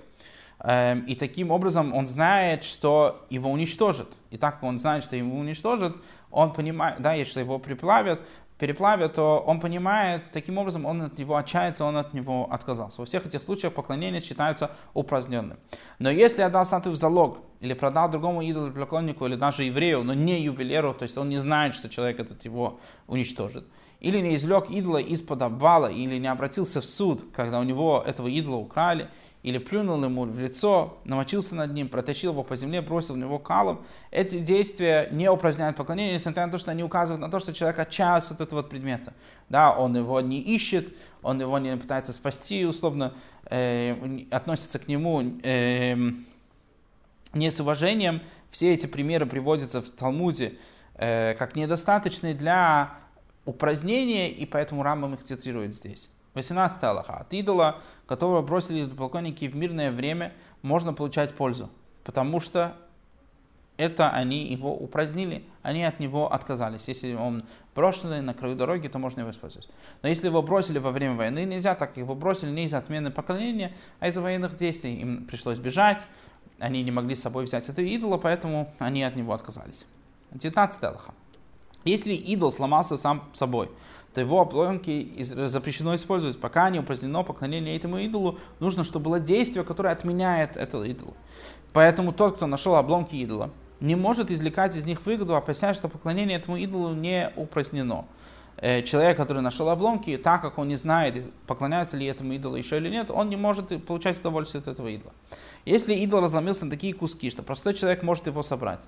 Эм, 0.59 1.01
и 1.01 1.13
таким 1.15 1.51
образом 1.51 1.93
он 1.93 2.07
знает, 2.07 2.63
что 2.63 3.25
его 3.29 3.51
уничтожат. 3.51 4.07
И 4.31 4.37
так 4.37 4.63
он 4.63 4.79
знает, 4.79 5.03
что 5.03 5.15
его 5.15 5.37
уничтожат, 5.37 5.95
он 6.31 6.51
понимает, 6.51 7.01
да, 7.01 7.23
что 7.25 7.39
его 7.39 7.59
приплавят, 7.59 8.21
переплавят, 8.57 9.13
то 9.13 9.43
он 9.45 9.59
понимает, 9.59 10.31
таким 10.31 10.57
образом 10.57 10.85
он 10.85 11.01
от 11.01 11.17
него 11.17 11.35
отчается, 11.35 11.85
он 11.85 11.97
от 11.97 12.13
него 12.13 12.47
отказался. 12.51 13.01
Во 13.01 13.05
всех 13.05 13.25
этих 13.25 13.41
случаях 13.41 13.73
поклонение 13.73 14.21
считается 14.21 14.71
упраздненным. 14.93 15.57
Но 15.99 16.09
если 16.09 16.41
отдал 16.41 16.65
статую 16.65 16.95
в 16.95 16.99
залог, 16.99 17.39
или 17.59 17.73
продал 17.73 18.09
другому 18.09 18.47
идолопоклоннику, 18.47 19.25
или 19.25 19.35
даже 19.35 19.63
еврею, 19.63 20.03
но 20.03 20.13
не 20.13 20.41
ювелиру, 20.41 20.93
то 20.93 21.03
есть 21.03 21.17
он 21.17 21.29
не 21.29 21.39
знает, 21.39 21.75
что 21.75 21.89
человек 21.89 22.19
этот 22.19 22.45
его 22.45 22.79
уничтожит, 23.07 23.65
или 23.99 24.19
не 24.19 24.35
извлек 24.35 24.69
идола 24.69 24.97
из-под 24.97 25.41
обвала, 25.41 25.87
или 25.87 26.17
не 26.17 26.27
обратился 26.27 26.81
в 26.81 26.85
суд, 26.85 27.23
когда 27.35 27.59
у 27.59 27.63
него 27.63 28.03
этого 28.05 28.27
идола 28.27 28.57
украли, 28.57 29.09
или 29.47 29.59
плюнул 29.59 30.03
ему 30.03 30.25
в 30.25 30.37
лицо, 30.37 30.97
намочился 31.05 31.55
над 31.55 31.71
ним, 31.71 31.87
протащил 31.87 32.31
его 32.31 32.43
по 32.43 32.57
земле, 32.57 32.81
бросил 32.81 33.13
в 33.13 33.17
него 33.17 33.39
калом. 33.39 33.81
Эти 34.11 34.39
действия 34.39 35.07
не 35.09 35.29
упраздняют 35.29 35.77
поклонение, 35.77 36.15
несмотря 36.15 36.45
на 36.47 36.51
то, 36.51 36.57
что 36.57 36.71
они 36.71 36.83
указывают 36.83 37.21
на 37.21 37.31
то, 37.31 37.39
что 37.39 37.53
человек 37.53 37.79
отчаялся 37.79 38.33
от 38.33 38.41
этого 38.41 38.61
предмета. 38.61 39.13
Да, 39.47 39.71
он 39.71 39.95
его 39.95 40.19
не 40.19 40.41
ищет, 40.41 40.93
он 41.21 41.39
его 41.39 41.57
не 41.59 41.77
пытается 41.77 42.11
спасти, 42.11 42.65
условно 42.65 43.13
э, 43.45 44.25
относится 44.31 44.79
к 44.79 44.89
нему 44.89 45.23
э, 45.43 45.95
не 47.31 47.49
с 47.49 47.57
уважением. 47.61 48.19
Все 48.51 48.73
эти 48.73 48.85
примеры 48.85 49.25
приводятся 49.25 49.81
в 49.81 49.89
Талмуде 49.91 50.57
э, 50.95 51.35
как 51.35 51.55
недостаточные 51.55 52.33
для 52.33 52.95
упразднения, 53.45 54.27
и 54.27 54.45
поэтому 54.45 54.83
Рамбам 54.83 55.13
их 55.13 55.23
цитирует 55.23 55.73
здесь. 55.73 56.11
18 56.37 56.83
Аллаха. 56.83 57.17
От 57.17 57.33
идола, 57.33 57.81
которого 58.05 58.41
бросили 58.41 58.85
поклонники 58.87 59.45
в 59.45 59.55
мирное 59.55 59.91
время, 59.91 60.33
можно 60.61 60.93
получать 60.93 61.33
пользу. 61.33 61.69
Потому 62.03 62.39
что 62.39 62.75
это 63.75 64.09
они 64.09 64.47
его 64.47 64.75
упразднили, 64.75 65.43
они 65.61 65.83
от 65.83 65.99
него 65.99 66.33
отказались. 66.33 66.87
Если 66.87 67.13
он 67.13 67.43
брошенный 67.75 68.21
на 68.21 68.33
краю 68.33 68.55
дороги, 68.55 68.87
то 68.87 68.97
можно 68.97 69.21
его 69.21 69.29
использовать. 69.29 69.69
Но 70.01 70.09
если 70.09 70.27
его 70.27 70.41
бросили 70.41 70.79
во 70.79 70.91
время 70.91 71.15
войны, 71.15 71.45
нельзя, 71.45 71.75
так 71.75 71.89
как 71.89 71.97
его 71.97 72.15
бросили 72.15 72.49
не 72.49 72.63
из-за 72.63 72.79
отмены 72.79 73.11
поклонения, 73.11 73.73
а 73.99 74.07
из-за 74.07 74.21
военных 74.21 74.55
действий. 74.57 74.95
Им 74.95 75.25
пришлось 75.25 75.59
бежать, 75.59 76.07
они 76.59 76.83
не 76.83 76.91
могли 76.91 77.13
с 77.13 77.21
собой 77.21 77.43
взять 77.43 77.69
это 77.69 77.81
идола, 77.81 78.17
поэтому 78.17 78.73
они 78.79 79.03
от 79.03 79.15
него 79.15 79.33
отказались. 79.33 79.85
19 80.31 80.83
Аллаха. 80.83 81.13
Если 81.87 82.13
идол 82.13 82.51
сломался 82.51 82.97
сам 82.97 83.23
собой, 83.33 83.69
то 84.13 84.21
его 84.21 84.41
обломки 84.41 85.13
запрещено 85.19 85.95
использовать. 85.95 86.39
Пока 86.39 86.69
не 86.69 86.79
упразднено 86.79 87.23
поклонение 87.23 87.75
этому 87.77 87.99
идолу, 87.99 88.39
нужно, 88.59 88.83
чтобы 88.83 89.05
было 89.05 89.19
действие, 89.19 89.63
которое 89.63 89.89
отменяет 89.93 90.57
этот 90.57 90.85
идол. 90.85 91.13
Поэтому 91.73 92.13
тот, 92.13 92.35
кто 92.35 92.47
нашел 92.47 92.75
обломки 92.75 93.15
идола, 93.15 93.51
не 93.79 93.95
может 93.95 94.31
извлекать 94.31 94.75
из 94.75 94.85
них 94.85 95.05
выгоду, 95.05 95.35
опасаясь, 95.35 95.77
что 95.77 95.87
поклонение 95.87 96.37
этому 96.37 96.57
идолу 96.57 96.93
не 96.93 97.31
упразднено. 97.35 98.05
Э, 98.59 98.81
человек, 98.81 99.17
который 99.17 99.43
нашел 99.43 99.69
обломки, 99.69 100.17
так 100.17 100.41
как 100.41 100.57
он 100.57 100.67
не 100.67 100.77
знает, 100.77 101.31
поклоняется 101.45 101.95
ли 101.95 102.07
этому 102.07 102.33
идолу 102.33 102.55
еще 102.55 102.77
или 102.77 102.89
нет, 102.89 103.11
он 103.11 103.29
не 103.29 103.35
может 103.35 103.85
получать 103.85 104.19
удовольствие 104.19 104.61
от 104.61 104.67
этого 104.67 104.87
идола. 104.87 105.13
Если 105.63 105.93
идол 105.93 106.21
разломился 106.21 106.65
на 106.65 106.71
такие 106.71 106.93
куски, 106.93 107.29
что 107.29 107.43
простой 107.43 107.75
человек 107.75 108.01
может 108.01 108.25
его 108.25 108.41
собрать, 108.41 108.87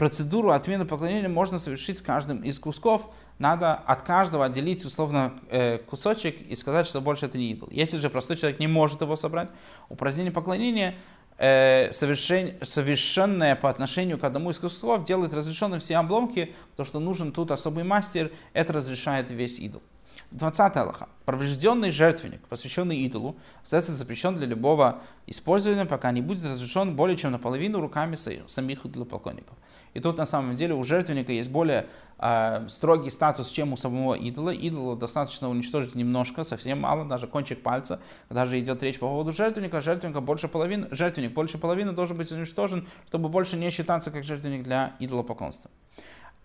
процедуру 0.00 0.52
отмены 0.52 0.86
поклонения 0.86 1.28
можно 1.28 1.58
совершить 1.58 1.98
с 1.98 2.00
каждым 2.00 2.42
из 2.42 2.58
кусков. 2.58 3.10
Надо 3.38 3.74
от 3.74 4.00
каждого 4.00 4.46
отделить 4.46 4.82
условно 4.86 5.34
э, 5.50 5.76
кусочек 5.76 6.40
и 6.40 6.56
сказать, 6.56 6.86
что 6.86 7.02
больше 7.02 7.26
это 7.26 7.36
не 7.36 7.50
идол. 7.50 7.68
Если 7.70 7.98
же 7.98 8.08
простой 8.08 8.38
человек 8.38 8.60
не 8.60 8.66
может 8.66 9.02
его 9.02 9.14
собрать, 9.14 9.50
упразднение 9.90 10.32
поклонения 10.32 10.94
э, 11.36 11.92
совершен, 11.92 12.54
совершенное 12.62 13.54
по 13.56 13.68
отношению 13.68 14.16
к 14.16 14.24
одному 14.24 14.52
из 14.52 14.58
кусков 14.58 15.04
делает 15.04 15.34
разрешенным 15.34 15.80
все 15.80 15.98
обломки, 15.98 16.54
то 16.76 16.86
что 16.86 16.98
нужен 16.98 17.30
тут 17.30 17.50
особый 17.50 17.84
мастер, 17.84 18.32
это 18.54 18.72
разрешает 18.72 19.30
весь 19.30 19.58
идол. 19.58 19.82
20 20.30 20.76
Аллаха. 20.76 21.08
Поврежденный 21.24 21.90
жертвенник, 21.90 22.46
посвященный 22.48 22.98
идолу, 22.98 23.36
остается 23.62 23.92
запрещен 23.92 24.36
для 24.36 24.46
любого 24.46 25.00
использования, 25.26 25.86
пока 25.86 26.12
не 26.12 26.20
будет 26.20 26.44
разрешен 26.44 26.94
более 26.94 27.16
чем 27.16 27.32
наполовину 27.32 27.80
руками 27.80 28.16
самих 28.46 28.86
идолопоклонников. 28.86 29.56
И 29.92 30.00
тут 30.00 30.18
на 30.18 30.26
самом 30.26 30.54
деле 30.54 30.74
у 30.74 30.84
жертвенника 30.84 31.32
есть 31.32 31.50
более 31.50 31.88
э, 32.18 32.66
строгий 32.68 33.10
статус, 33.10 33.50
чем 33.50 33.72
у 33.72 33.76
самого 33.76 34.14
идола. 34.14 34.50
Идола 34.50 34.96
достаточно 34.96 35.50
уничтожить 35.50 35.96
немножко, 35.96 36.44
совсем 36.44 36.80
мало, 36.80 37.04
даже 37.04 37.26
кончик 37.26 37.60
пальца. 37.60 38.00
Даже 38.28 38.60
идет 38.60 38.82
речь 38.84 39.00
по 39.00 39.08
поводу 39.08 39.32
жертвенника, 39.32 39.80
жертвенника 39.80 40.20
больше 40.20 40.46
половины, 40.46 40.86
жертвенник 40.92 41.32
больше 41.32 41.58
половины 41.58 41.90
должен 41.92 42.16
быть 42.16 42.30
уничтожен, 42.30 42.86
чтобы 43.08 43.28
больше 43.28 43.56
не 43.56 43.70
считаться 43.70 44.12
как 44.12 44.22
жертвенник 44.22 44.62
для 44.62 44.94
идолопоклонства. 45.00 45.70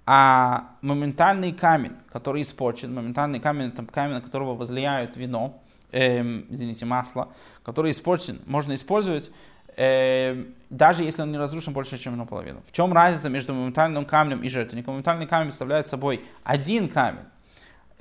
А 0.05 0.75
моментальный 0.81 1.51
камень, 1.51 1.93
который 2.11 2.43
испорчен, 2.43 2.93
моментальный 2.93 3.39
камень, 3.39 3.69
это 3.69 3.83
камень, 3.85 4.15
на 4.15 4.21
которого 4.21 4.53
возлияют 4.53 5.17
вино, 5.17 5.59
эм, 5.91 6.45
извините, 6.49 6.85
масло, 6.85 7.29
который 7.63 7.89
испорчен, 7.89 8.39
можно 8.45 8.75
использовать, 8.75 9.31
эм, 9.77 10.53
даже 10.69 11.03
если 11.03 11.23
он 11.23 11.31
не 11.31 11.39
разрушен 11.39 11.73
больше, 11.73 11.97
чем 11.97 12.17
наполовину. 12.17 12.61
В 12.67 12.71
чем 12.71 12.93
разница 12.93 13.29
между 13.29 13.53
моментальным 13.55 14.05
камнем 14.05 14.43
и 14.43 14.49
жертвенником? 14.49 14.93
Моментальный 14.93 15.25
камень 15.25 15.47
представляет 15.47 15.87
собой 15.87 16.23
один 16.43 16.87
камень, 16.87 17.25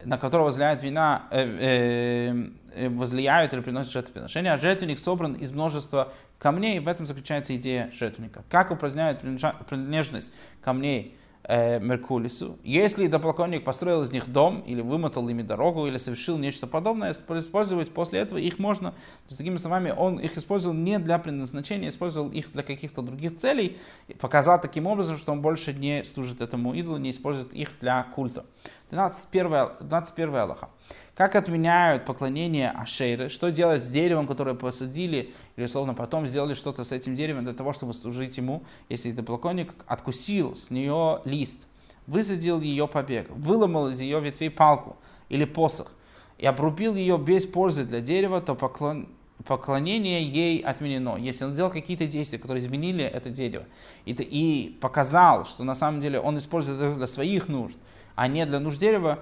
на 0.04 0.18
которого 0.18 0.46
возлияют 0.46 0.82
вина, 0.82 1.22
э, 1.30 1.40
э, 1.42 2.50
э, 2.74 2.88
возлияют 2.90 3.54
или 3.54 3.60
приносят 3.60 3.92
жертвоприношение, 3.92 4.52
а 4.52 4.58
жертвенник 4.58 4.98
собран 4.98 5.32
из 5.32 5.50
множества 5.52 6.12
камней, 6.38 6.76
и 6.76 6.80
в 6.80 6.88
этом 6.88 7.06
заключается 7.06 7.56
идея 7.56 7.90
жертвенника. 7.94 8.44
Как 8.50 8.70
упраздняют 8.70 9.20
принадлежность 9.20 10.30
камней 10.60 11.16
э, 11.44 11.78
Меркулису. 11.80 12.58
Если 12.62 13.06
дополковник 13.06 13.64
построил 13.64 14.02
из 14.02 14.12
них 14.12 14.28
дом, 14.28 14.60
или 14.60 14.80
вымотал 14.80 15.28
ими 15.28 15.42
дорогу, 15.42 15.86
или 15.86 15.98
совершил 15.98 16.38
нечто 16.38 16.66
подобное, 16.66 17.12
использовать 17.12 17.90
после 17.90 18.20
этого 18.20 18.38
их 18.38 18.58
можно, 18.58 18.92
то 18.92 18.96
есть, 19.28 19.38
такими 19.38 19.56
словами, 19.56 19.94
он 19.96 20.18
их 20.18 20.36
использовал 20.36 20.74
не 20.74 20.98
для 20.98 21.18
предназначения, 21.18 21.88
использовал 21.88 22.30
их 22.30 22.52
для 22.52 22.62
каких-то 22.62 23.02
других 23.02 23.36
целей, 23.36 23.76
показал 24.18 24.60
таким 24.60 24.86
образом, 24.86 25.18
что 25.18 25.32
он 25.32 25.42
больше 25.42 25.72
не 25.72 26.04
служит 26.04 26.40
этому 26.40 26.74
идолу, 26.74 26.96
не 26.96 27.10
использует 27.10 27.52
их 27.52 27.70
для 27.80 28.02
культа. 28.02 28.44
21, 28.90 29.86
21 29.86 30.34
Аллаха. 30.34 30.70
Как 31.14 31.36
отменяют 31.36 32.04
поклонение 32.04 32.70
Ашейры? 32.70 33.28
Что 33.28 33.50
делать 33.50 33.84
с 33.84 33.88
деревом, 33.88 34.26
которое 34.26 34.54
посадили, 34.54 35.32
или 35.56 35.64
условно 35.64 35.94
потом 35.94 36.26
сделали 36.26 36.54
что-то 36.54 36.82
с 36.82 36.90
этим 36.92 37.14
деревом 37.14 37.44
для 37.44 37.54
того, 37.54 37.72
чтобы 37.72 37.94
служить 37.94 38.36
ему, 38.36 38.64
если 38.88 39.12
это 39.12 39.22
поклонник 39.22 39.72
откусил 39.86 40.56
с 40.56 40.70
нее 40.70 41.20
лист, 41.24 41.66
высадил 42.06 42.60
ее 42.60 42.88
побег, 42.88 43.30
выломал 43.30 43.88
из 43.88 44.00
ее 44.00 44.20
ветвей 44.20 44.50
палку 44.50 44.96
или 45.28 45.44
посох 45.44 45.92
и 46.38 46.46
обрубил 46.46 46.96
ее 46.96 47.16
без 47.16 47.46
пользы 47.46 47.84
для 47.84 48.00
дерева, 48.00 48.40
то 48.40 48.56
поклон, 48.56 49.08
поклонение 49.46 50.22
ей 50.22 50.58
отменено. 50.58 51.16
Если 51.16 51.44
он 51.44 51.52
сделал 51.52 51.70
какие-то 51.70 52.06
действия, 52.06 52.38
которые 52.38 52.60
изменили 52.60 53.04
это 53.04 53.30
дерево, 53.30 53.64
и, 54.04 54.12
и 54.12 54.76
показал, 54.80 55.46
что 55.46 55.62
на 55.62 55.76
самом 55.76 56.00
деле 56.00 56.18
он 56.18 56.38
использует 56.38 56.80
это 56.80 56.96
для 56.96 57.06
своих 57.06 57.48
нужд, 57.48 57.76
а 58.14 58.28
не 58.28 58.46
для 58.46 58.60
нужд 58.60 58.78
дерева, 58.78 59.18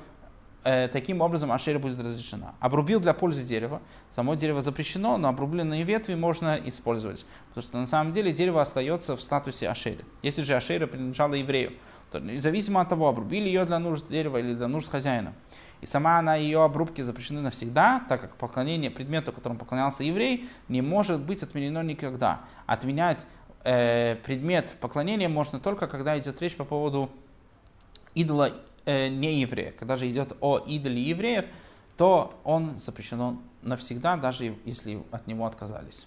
э, 0.65 0.89
таким 0.89 1.21
образом 1.21 1.51
ашера 1.53 1.79
будет 1.79 1.99
разрешена. 1.99 2.55
Обрубил 2.61 3.01
для 3.01 3.15
пользы 3.15 3.45
дерева. 3.45 3.81
Само 4.15 4.35
дерево 4.35 4.61
запрещено, 4.61 5.17
но 5.19 5.29
обрубленные 5.29 5.83
ветви 5.85 6.15
можно 6.15 6.61
использовать. 6.65 7.25
Потому 7.49 7.63
что 7.63 7.79
на 7.79 7.87
самом 7.87 8.13
деле 8.13 8.33
дерево 8.33 8.61
остается 8.61 9.17
в 9.17 9.23
статусе 9.23 9.69
ашеры. 9.69 10.05
Если 10.23 10.43
же 10.43 10.55
ашера 10.55 10.87
принадлежала 10.87 11.35
еврею, 11.35 11.73
То, 12.11 12.21
независимо 12.21 12.83
от 12.83 12.91
того, 12.91 13.09
обрубили 13.09 13.47
ее 13.47 13.65
для 13.65 13.79
нужд 13.79 14.09
дерева 14.09 14.37
или 14.37 14.55
для 14.55 14.69
нужд 14.69 14.91
хозяина. 14.91 15.33
И 15.81 15.87
сама 15.87 16.19
она, 16.19 16.37
ее 16.37 16.63
обрубки 16.63 17.01
запрещены 17.01 17.41
навсегда, 17.41 18.05
так 18.09 18.21
как 18.21 18.37
поклонение 18.37 18.91
предмету, 18.91 19.33
которому 19.33 19.59
поклонялся 19.59 20.05
еврей, 20.05 20.49
не 20.69 20.83
может 20.83 21.21
быть 21.21 21.43
отменено 21.43 21.83
никогда. 21.83 22.43
Отменять 22.67 23.27
э, 23.65 24.17
предмет 24.17 24.77
поклонения 24.81 25.29
можно 25.29 25.59
только, 25.59 25.89
когда 25.89 26.17
идет 26.19 26.41
речь 26.41 26.55
по 26.55 26.65
поводу 26.65 27.11
идола 28.15 28.53
э, 28.85 29.09
не 29.09 29.41
еврея. 29.41 29.73
Когда 29.73 29.97
же 29.97 30.11
идет 30.11 30.37
о 30.41 30.59
идоле 30.59 31.03
евреев, 31.03 31.45
то 31.97 32.39
он 32.45 32.79
запрещен 32.81 33.39
навсегда, 33.63 34.17
даже 34.17 34.57
если 34.65 35.03
от 35.11 35.27
него 35.27 35.47
отказались. 35.47 36.07